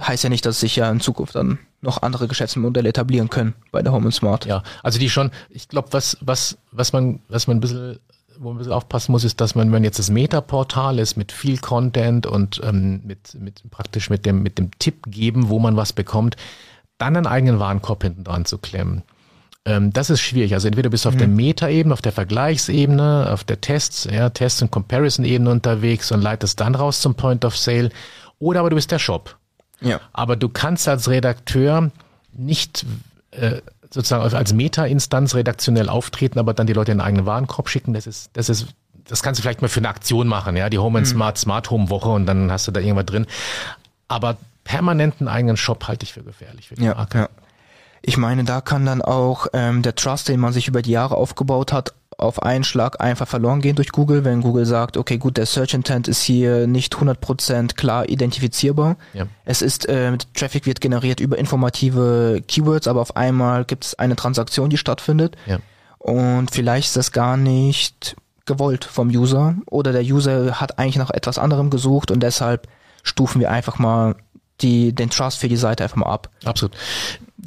[0.00, 3.82] heißt ja nicht, dass sich ja in Zukunft dann noch andere Geschäftsmodelle etablieren können bei
[3.82, 4.46] der Home and Smart.
[4.46, 7.98] Ja, also die schon, ich glaube, was, was, was man, was man ein bisschen
[8.38, 11.32] wo man ein bisschen aufpassen muss, ist, dass man, wenn jetzt das Meta-Portal ist mit
[11.32, 15.76] viel Content und ähm, mit, mit praktisch mit dem, mit dem Tipp geben, wo man
[15.76, 16.36] was bekommt,
[16.98, 19.02] dann einen eigenen Warenkorb hinten dran zu klemmen.
[19.64, 20.54] Ähm, das ist schwierig.
[20.54, 21.20] Also entweder bist du auf mhm.
[21.20, 26.60] der Meta-Ebene, auf der Vergleichsebene, auf der Tests, ja, Test- und Comparison-Ebene unterwegs und leitest
[26.60, 27.90] dann raus zum Point of Sale,
[28.38, 29.36] oder aber du bist der Shop.
[29.80, 30.00] Ja.
[30.12, 31.90] Aber du kannst als Redakteur
[32.32, 32.86] nicht
[33.32, 33.60] äh,
[33.90, 38.06] sozusagen als Meta-Instanz redaktionell auftreten, aber dann die Leute in den eigenen Warenkorb schicken, das
[38.06, 38.66] ist, das ist,
[39.08, 41.12] das kannst du vielleicht mal für eine Aktion machen, ja, die Home and mhm.
[41.12, 43.26] Smart, Smart Home Woche und dann hast du da irgendwas drin.
[44.08, 47.18] Aber permanenten eigenen Shop halte ich für gefährlich für die ja, Marke.
[47.18, 47.28] Ja.
[48.02, 51.16] Ich meine, da kann dann auch ähm, der Trust, den man sich über die Jahre
[51.16, 55.36] aufgebaut hat, auf einen Schlag einfach verloren gehen durch Google, wenn Google sagt, okay, gut,
[55.36, 58.96] der Search Intent ist hier nicht 100% klar identifizierbar.
[59.12, 59.26] Ja.
[59.44, 64.16] Es ist, äh, Traffic wird generiert über informative Keywords, aber auf einmal gibt es eine
[64.16, 65.36] Transaktion, die stattfindet.
[65.46, 65.58] Ja.
[65.98, 71.10] Und vielleicht ist das gar nicht gewollt vom User oder der User hat eigentlich nach
[71.10, 72.68] etwas anderem gesucht und deshalb
[73.02, 74.14] stufen wir einfach mal
[74.60, 76.30] die, den Trust für die Seite einfach mal ab.
[76.44, 76.76] Absolut.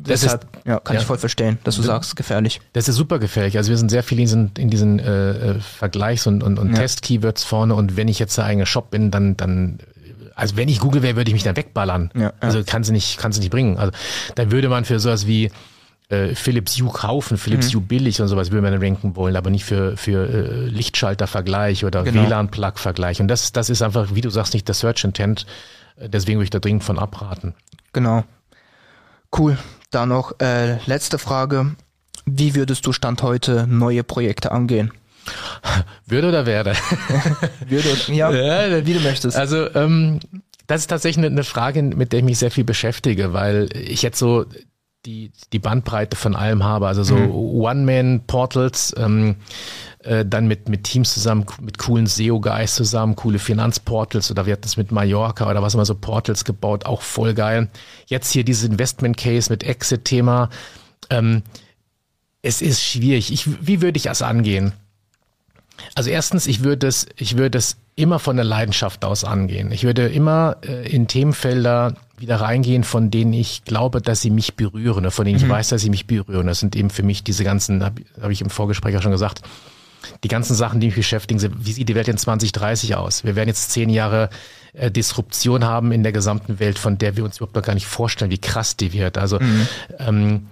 [0.04, 1.02] Das Deshalb, ist, ja, kann ja.
[1.02, 2.62] ich voll verstehen, dass du das, sagst, gefährlich.
[2.74, 3.58] Das ist super gefährlich.
[3.58, 6.72] Also wir sind sehr viel in diesen, in diesen äh, äh, Vergleichs- und, und, und
[6.72, 6.80] ja.
[6.80, 9.80] Test-Keywords vorne und wenn ich jetzt der eigene Shop bin, dann, dann
[10.36, 12.12] also wenn ich Google wäre, würde ich mich dann wegballern.
[12.16, 12.34] Ja.
[12.40, 13.78] Also kann sie nicht, kann sie nicht bringen.
[13.78, 13.92] Also
[14.36, 15.52] dann würde man für sowas wie
[16.10, 17.80] äh, Philips Hue kaufen, Philips mhm.
[17.80, 21.86] Hue billig und sowas würde man dann ranken wollen, aber nicht für, für äh, Lichtschalter-Vergleich
[21.86, 22.26] oder genau.
[22.26, 23.22] WLAN-Plug-Vergleich.
[23.22, 25.46] Und das, das ist einfach, wie du sagst, nicht der Search Intent.
[25.98, 27.54] Deswegen würde ich da dringend von abraten.
[27.94, 28.24] Genau.
[29.38, 29.58] Cool.
[29.92, 31.76] Dann noch äh, letzte Frage.
[32.26, 34.92] Wie würdest du Stand heute neue Projekte angehen?
[36.06, 36.74] Würde oder werde?
[37.68, 39.38] Würde, ja, ja, wie du möchtest.
[39.38, 40.20] Also ähm,
[40.68, 44.20] das ist tatsächlich eine Frage, mit der ich mich sehr viel beschäftige, weil ich jetzt
[44.20, 44.46] so
[45.06, 46.88] die, die Bandbreite von allem habe.
[46.88, 47.32] Also so mhm.
[47.32, 49.38] One-Man-Portals, ähm,
[50.04, 54.66] äh, dann mit, mit Teams zusammen, mit coolen SEO-Guys zusammen, coole Finanzportals oder wir hatten
[54.66, 57.70] es mit Mallorca oder was immer so Portals gebaut, auch voll geil.
[58.08, 60.50] Jetzt hier dieses Investment-Case mit Exit-Thema.
[61.10, 61.44] Ähm,
[62.42, 63.32] es ist schwierig.
[63.32, 64.72] Ich, wie würde ich das angehen?
[65.96, 69.72] Also erstens, ich würde es, ich würde es immer von der Leidenschaft aus angehen.
[69.72, 74.56] Ich würde immer äh, in Themenfelder wieder reingehen, von denen ich glaube, dass sie mich
[74.56, 75.46] berühren, von denen mhm.
[75.46, 76.48] ich weiß, dass sie mich berühren.
[76.48, 79.42] Das sind eben für mich diese ganzen, habe hab ich im Vorgespräch auch schon gesagt,
[80.24, 83.24] die ganzen Sachen, die mich beschäftigen, sind, wie sieht die Welt in 2030 aus?
[83.24, 84.30] Wir werden jetzt zehn Jahre
[84.74, 87.88] äh, Disruption haben in der gesamten Welt, von der wir uns überhaupt noch gar nicht
[87.88, 89.18] vorstellen, wie krass die wird.
[89.18, 89.68] Also mhm.
[90.00, 90.48] ähm,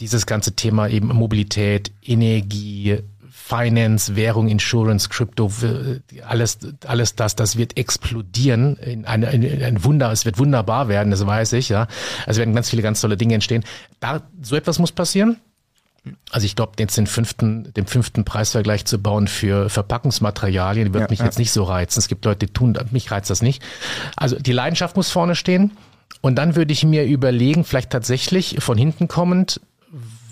[0.00, 2.98] dieses ganze Thema eben Mobilität, Energie,
[3.30, 5.52] Finance, Währung, Insurance, Crypto,
[6.26, 11.12] alles, alles das, das wird explodieren in, eine, in ein Wunder, es wird wunderbar werden,
[11.12, 11.86] das weiß ich, ja.
[12.26, 13.64] Also werden ganz viele ganz tolle Dinge entstehen.
[14.00, 15.36] Da, so etwas muss passieren.
[16.30, 21.10] Also ich glaube, jetzt den fünften, den fünften Preisvergleich zu bauen für Verpackungsmaterialien wird ja,
[21.10, 21.24] mich ja.
[21.24, 21.98] jetzt nicht so reizen.
[21.98, 23.62] Es gibt Leute, die tun, mich reizt das nicht.
[24.16, 25.72] Also die Leidenschaft muss vorne stehen.
[26.20, 29.60] Und dann würde ich mir überlegen, vielleicht tatsächlich von hinten kommend,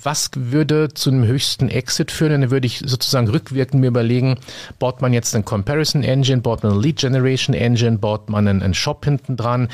[0.05, 2.43] was würde zu einem höchsten Exit führen?
[2.43, 4.39] Dann würde ich sozusagen rückwirkend mir überlegen,
[4.79, 8.63] baut man jetzt einen Comparison Engine, baut man eine Lead Generation Engine, baut man einen,
[8.63, 9.69] einen Shop hinten dran,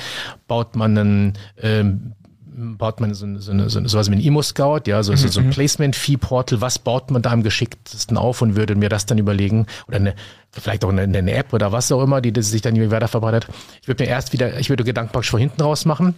[0.47, 2.13] baut man einen ähm,
[2.53, 5.17] baut man so, so, eine, so sowas wie ein Emo-Scout, ja, so, mhm.
[5.17, 5.51] so ein mhm.
[5.51, 9.97] Placement-Fee-Portal, was baut man da am geschicktesten auf und würde mir das dann überlegen, oder
[9.97, 10.15] eine,
[10.53, 13.09] vielleicht auch eine, eine App oder was auch immer, die, die sich dann irgendwie weiter
[13.09, 13.47] verbreitet.
[13.83, 16.15] Ich würde mir erst wieder, ich würde Gedanken praktisch von hinten raus machen,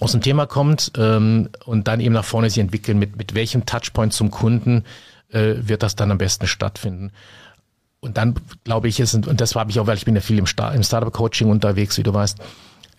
[0.00, 3.66] aus dem Thema kommt ähm, und dann eben nach vorne sich entwickeln, mit, mit welchem
[3.66, 4.84] Touchpoint zum Kunden
[5.30, 7.12] äh, wird das dann am besten stattfinden.
[8.00, 10.38] Und dann glaube ich, ist, und das habe ich auch, weil ich bin ja viel
[10.38, 12.38] im, Star im Startup-Coaching unterwegs, wie du weißt,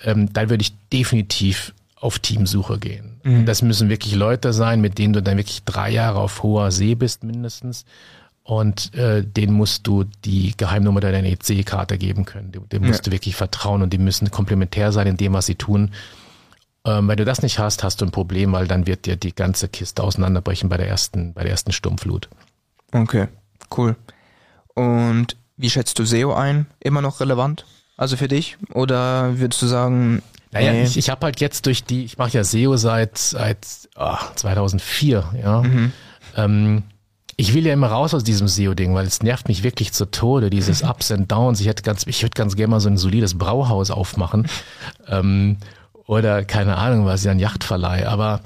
[0.04, 3.22] ähm, dann würde ich definitiv auf Teamsuche gehen.
[3.24, 3.46] Mhm.
[3.46, 6.96] Das müssen wirklich Leute sein, mit denen du dann wirklich drei Jahre auf hoher See
[6.96, 7.86] bist mindestens.
[8.44, 12.52] Und äh, denen musst du die Geheimnummer deiner EC-Karte geben können.
[12.52, 13.04] Dem musst ja.
[13.04, 15.92] du wirklich vertrauen und die müssen komplementär sein in dem, was sie tun.
[16.84, 19.36] Ähm, wenn du das nicht hast, hast du ein Problem, weil dann wird dir die
[19.36, 22.30] ganze Kiste auseinanderbrechen bei der ersten, bei der ersten Sturmflut.
[22.92, 23.28] Okay,
[23.78, 23.96] cool.
[24.74, 26.66] Und wie schätzt du SEO ein?
[26.80, 27.66] Immer noch relevant?
[27.96, 28.58] Also für dich?
[28.74, 30.84] Oder würdest du sagen, naja, nee.
[30.84, 35.34] ich, ich habe halt jetzt durch die, ich mache ja SEO seit, seit oh, 2004,
[35.42, 35.62] ja.
[35.62, 35.92] Mhm.
[36.36, 36.84] Ähm,
[37.38, 40.50] ich will ja immer raus aus diesem SEO-Ding, weil es nervt mich wirklich zu Tode,
[40.50, 41.60] dieses Ups and Downs.
[41.60, 44.48] Ich hätte ganz, ich würde ganz gerne mal so ein solides Brauhaus aufmachen.
[45.08, 45.58] Ähm,
[46.06, 48.08] oder keine Ahnung was, ja ein Yachtverleih.
[48.08, 48.42] Aber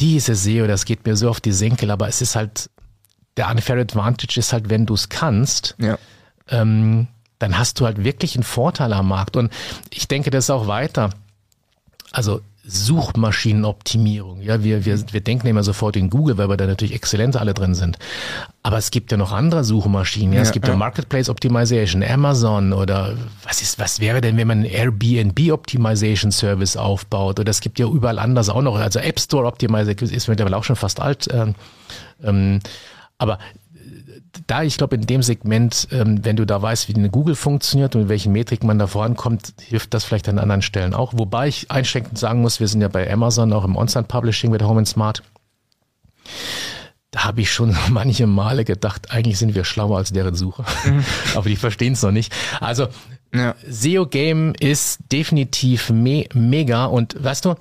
[0.00, 2.70] diese SEO, das geht mir so auf die Senkel, aber es ist halt,
[3.36, 5.98] der unfair advantage ist halt, wenn du es kannst, ja.
[6.48, 9.36] ähm, dann hast du halt wirklich einen Vorteil am Markt.
[9.36, 9.52] Und
[9.90, 11.10] ich denke das auch weiter.
[12.12, 12.40] Also
[12.70, 14.42] Suchmaschinenoptimierung.
[14.42, 17.54] Ja, wir, wir, wir denken immer sofort in Google, weil wir da natürlich exzellent alle
[17.54, 17.98] drin sind.
[18.62, 20.32] Aber es gibt ja noch andere Suchmaschinen.
[20.32, 24.46] Ja, ja es gibt ja, Marketplace Optimization, Amazon oder was ist, was wäre denn, wenn
[24.46, 27.40] man einen Airbnb Optimization Service aufbaut?
[27.40, 30.64] Oder es gibt ja überall anders auch noch, also App Store Optimization ist mittlerweile auch
[30.64, 31.26] schon fast alt.
[31.32, 31.54] Ähm,
[32.22, 32.60] ähm,
[33.16, 33.38] aber
[34.46, 37.94] da, ich glaube, in dem Segment, ähm, wenn du da weißt, wie eine Google funktioniert
[37.94, 41.12] und in welchen Metriken man da vorankommt, hilft das vielleicht an anderen Stellen auch.
[41.16, 44.78] Wobei ich einschränkend sagen muss, wir sind ja bei Amazon auch im On-Site-Publishing mit Home
[44.78, 45.22] and Smart.
[47.10, 50.64] Da habe ich schon manche Male gedacht, eigentlich sind wir schlauer als deren Suche.
[50.84, 51.04] Mhm.
[51.34, 52.32] Aber die verstehen es noch nicht.
[52.60, 52.88] Also
[53.34, 53.54] ja.
[53.66, 57.54] SEO-Game ist definitiv me mega und weißt du,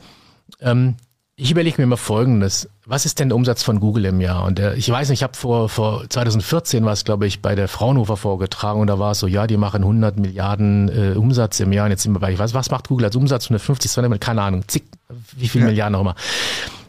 [0.62, 0.96] ähm,
[1.36, 2.70] ich überlege mir mal Folgendes.
[2.90, 4.46] Was ist denn der Umsatz von Google im Jahr?
[4.46, 7.54] Und der, ich weiß nicht, ich habe vor, vor 2014 war es, glaube ich, bei
[7.54, 11.60] der Fraunhofer vorgetragen und da war es so, ja, die machen 100 Milliarden äh, Umsatz
[11.60, 11.84] im Jahr.
[11.84, 13.48] Und jetzt sind wir bei, ich weiß, was macht Google als Umsatz?
[13.48, 14.84] 150, 200 Milliarden, keine Ahnung, zig,
[15.36, 15.72] wie viele ja.
[15.72, 16.16] Milliarden auch immer.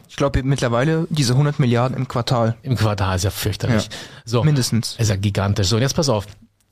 [0.07, 2.55] Ich glaube mittlerweile diese 100 Milliarden im Quartal.
[2.61, 3.83] Im Quartal ist ja fürchterlich.
[3.83, 3.97] Ja.
[4.23, 4.95] So, Mindestens.
[4.97, 5.67] Ist ja gigantisch.
[5.67, 6.27] So, und jetzt pass auf.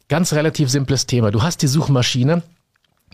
[0.08, 1.32] Ganz relativ simples Thema.
[1.32, 2.44] Du hast die Suchmaschine,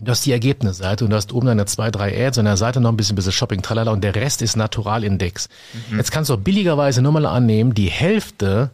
[0.00, 2.80] Du hast die Ergebnisseite und du hast oben deine zwei, drei Ads und der Seite
[2.80, 5.48] noch ein bisschen, bisschen Shopping, tralala und der Rest ist Naturalindex.
[5.90, 5.98] Mhm.
[5.98, 8.70] Jetzt kannst du auch billigerweise nur mal annehmen, die Hälfte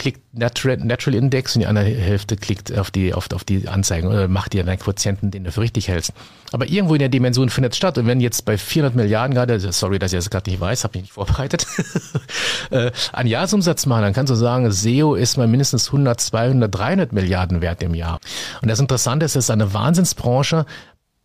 [0.00, 4.28] klickt Natural, Index und die andere Hälfte klickt auf die, auf, auf die Anzeigen oder
[4.28, 6.14] macht dir deinen Quotienten, den du für richtig hältst.
[6.52, 7.98] Aber irgendwo in der Dimension findet es statt.
[7.98, 10.96] Und wenn jetzt bei 400 Milliarden gerade, sorry, dass ich das gerade nicht weiß, habe
[10.96, 11.66] ich nicht vorbereitet,
[12.70, 17.12] äh, an Jahresumsatz machen, dann kannst du sagen, SEO ist mal mindestens 100, 200, 300
[17.12, 18.20] Milliarden wert im Jahr.
[18.62, 20.64] Und das Interessante ist, es ist eine Wahnsinnsbranche,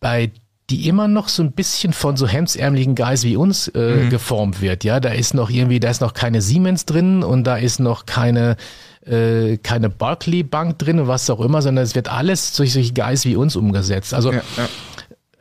[0.02, 0.32] bei
[0.70, 4.10] die immer noch so ein bisschen von so hemsärmeligen Guys wie uns äh, mhm.
[4.10, 4.84] geformt wird.
[4.84, 8.06] Ja, da ist noch irgendwie, da ist noch keine Siemens drin und da ist noch
[8.06, 8.56] keine
[9.06, 12.94] äh, keine Barclay Bank drin und was auch immer, sondern es wird alles durch solche
[12.94, 14.14] Guys wie uns umgesetzt.
[14.14, 14.68] Also ja, ja.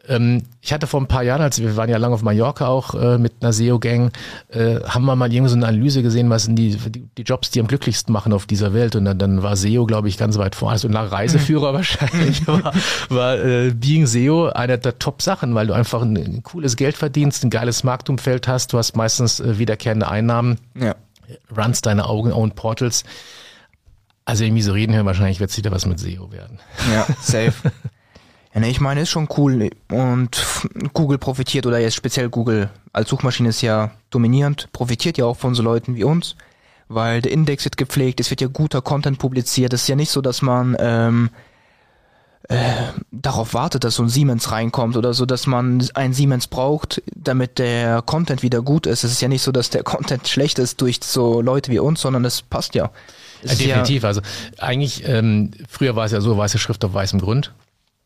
[0.09, 2.95] Ähm, ich hatte vor ein paar Jahren, als wir waren ja lange auf Mallorca auch
[2.95, 4.13] äh, mit einer SEO-Gang,
[4.49, 7.51] äh, haben wir mal irgendwie so eine Analyse gesehen, was sind die, die, die Jobs,
[7.51, 8.97] die am glücklichsten machen auf dieser Welt.
[8.97, 10.71] Und dann, dann war SEO, glaube ich, ganz weit vor.
[10.71, 11.77] Also nach Reiseführer mhm.
[11.77, 12.73] wahrscheinlich war,
[13.09, 17.45] war äh, Being SEO eine der Top-Sachen, weil du einfach ein, ein, cooles Geld verdienst,
[17.45, 20.95] ein geiles Marktumfeld hast, du hast meistens äh, wiederkehrende Einnahmen, ja.
[21.57, 23.05] runst deine Augen-Own Portals.
[24.27, 26.59] Also irgendwie so reden hören, wahrscheinlich wird es wieder was mit SEO werden.
[26.91, 27.53] Ja, safe.
[28.55, 30.43] Ja, ne, ich meine, ist schon cool und
[30.93, 35.57] Google profitiert oder jetzt speziell Google als Suchmaschine ist ja dominierend, profitiert ja auch von
[35.57, 36.37] so Leuten wie uns,
[36.89, 39.73] weil der Index wird gepflegt, es wird ja guter Content publiziert.
[39.73, 41.31] Es ist ja nicht so, dass man ähm,
[42.49, 42.57] äh,
[43.11, 47.59] darauf wartet, dass so ein Siemens reinkommt oder so, dass man ein Siemens braucht, damit
[47.59, 49.03] der Content wieder gut ist.
[49.03, 52.03] Es ist ja nicht so, dass der Content schlecht ist durch so Leute wie uns,
[52.03, 52.91] sondern es passt ja.
[53.43, 54.05] ja definitiv.
[54.05, 54.21] Also
[54.59, 57.53] eigentlich, ähm, früher war es ja so, weiße Schrift auf weißem Grund.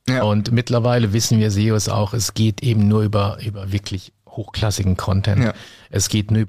[0.09, 0.22] Ja.
[0.22, 5.44] Und mittlerweile wissen wir SEOs auch, es geht eben nur über, über wirklich hochklassigen Content.
[5.44, 5.54] Ja.
[5.90, 6.36] Es geht nur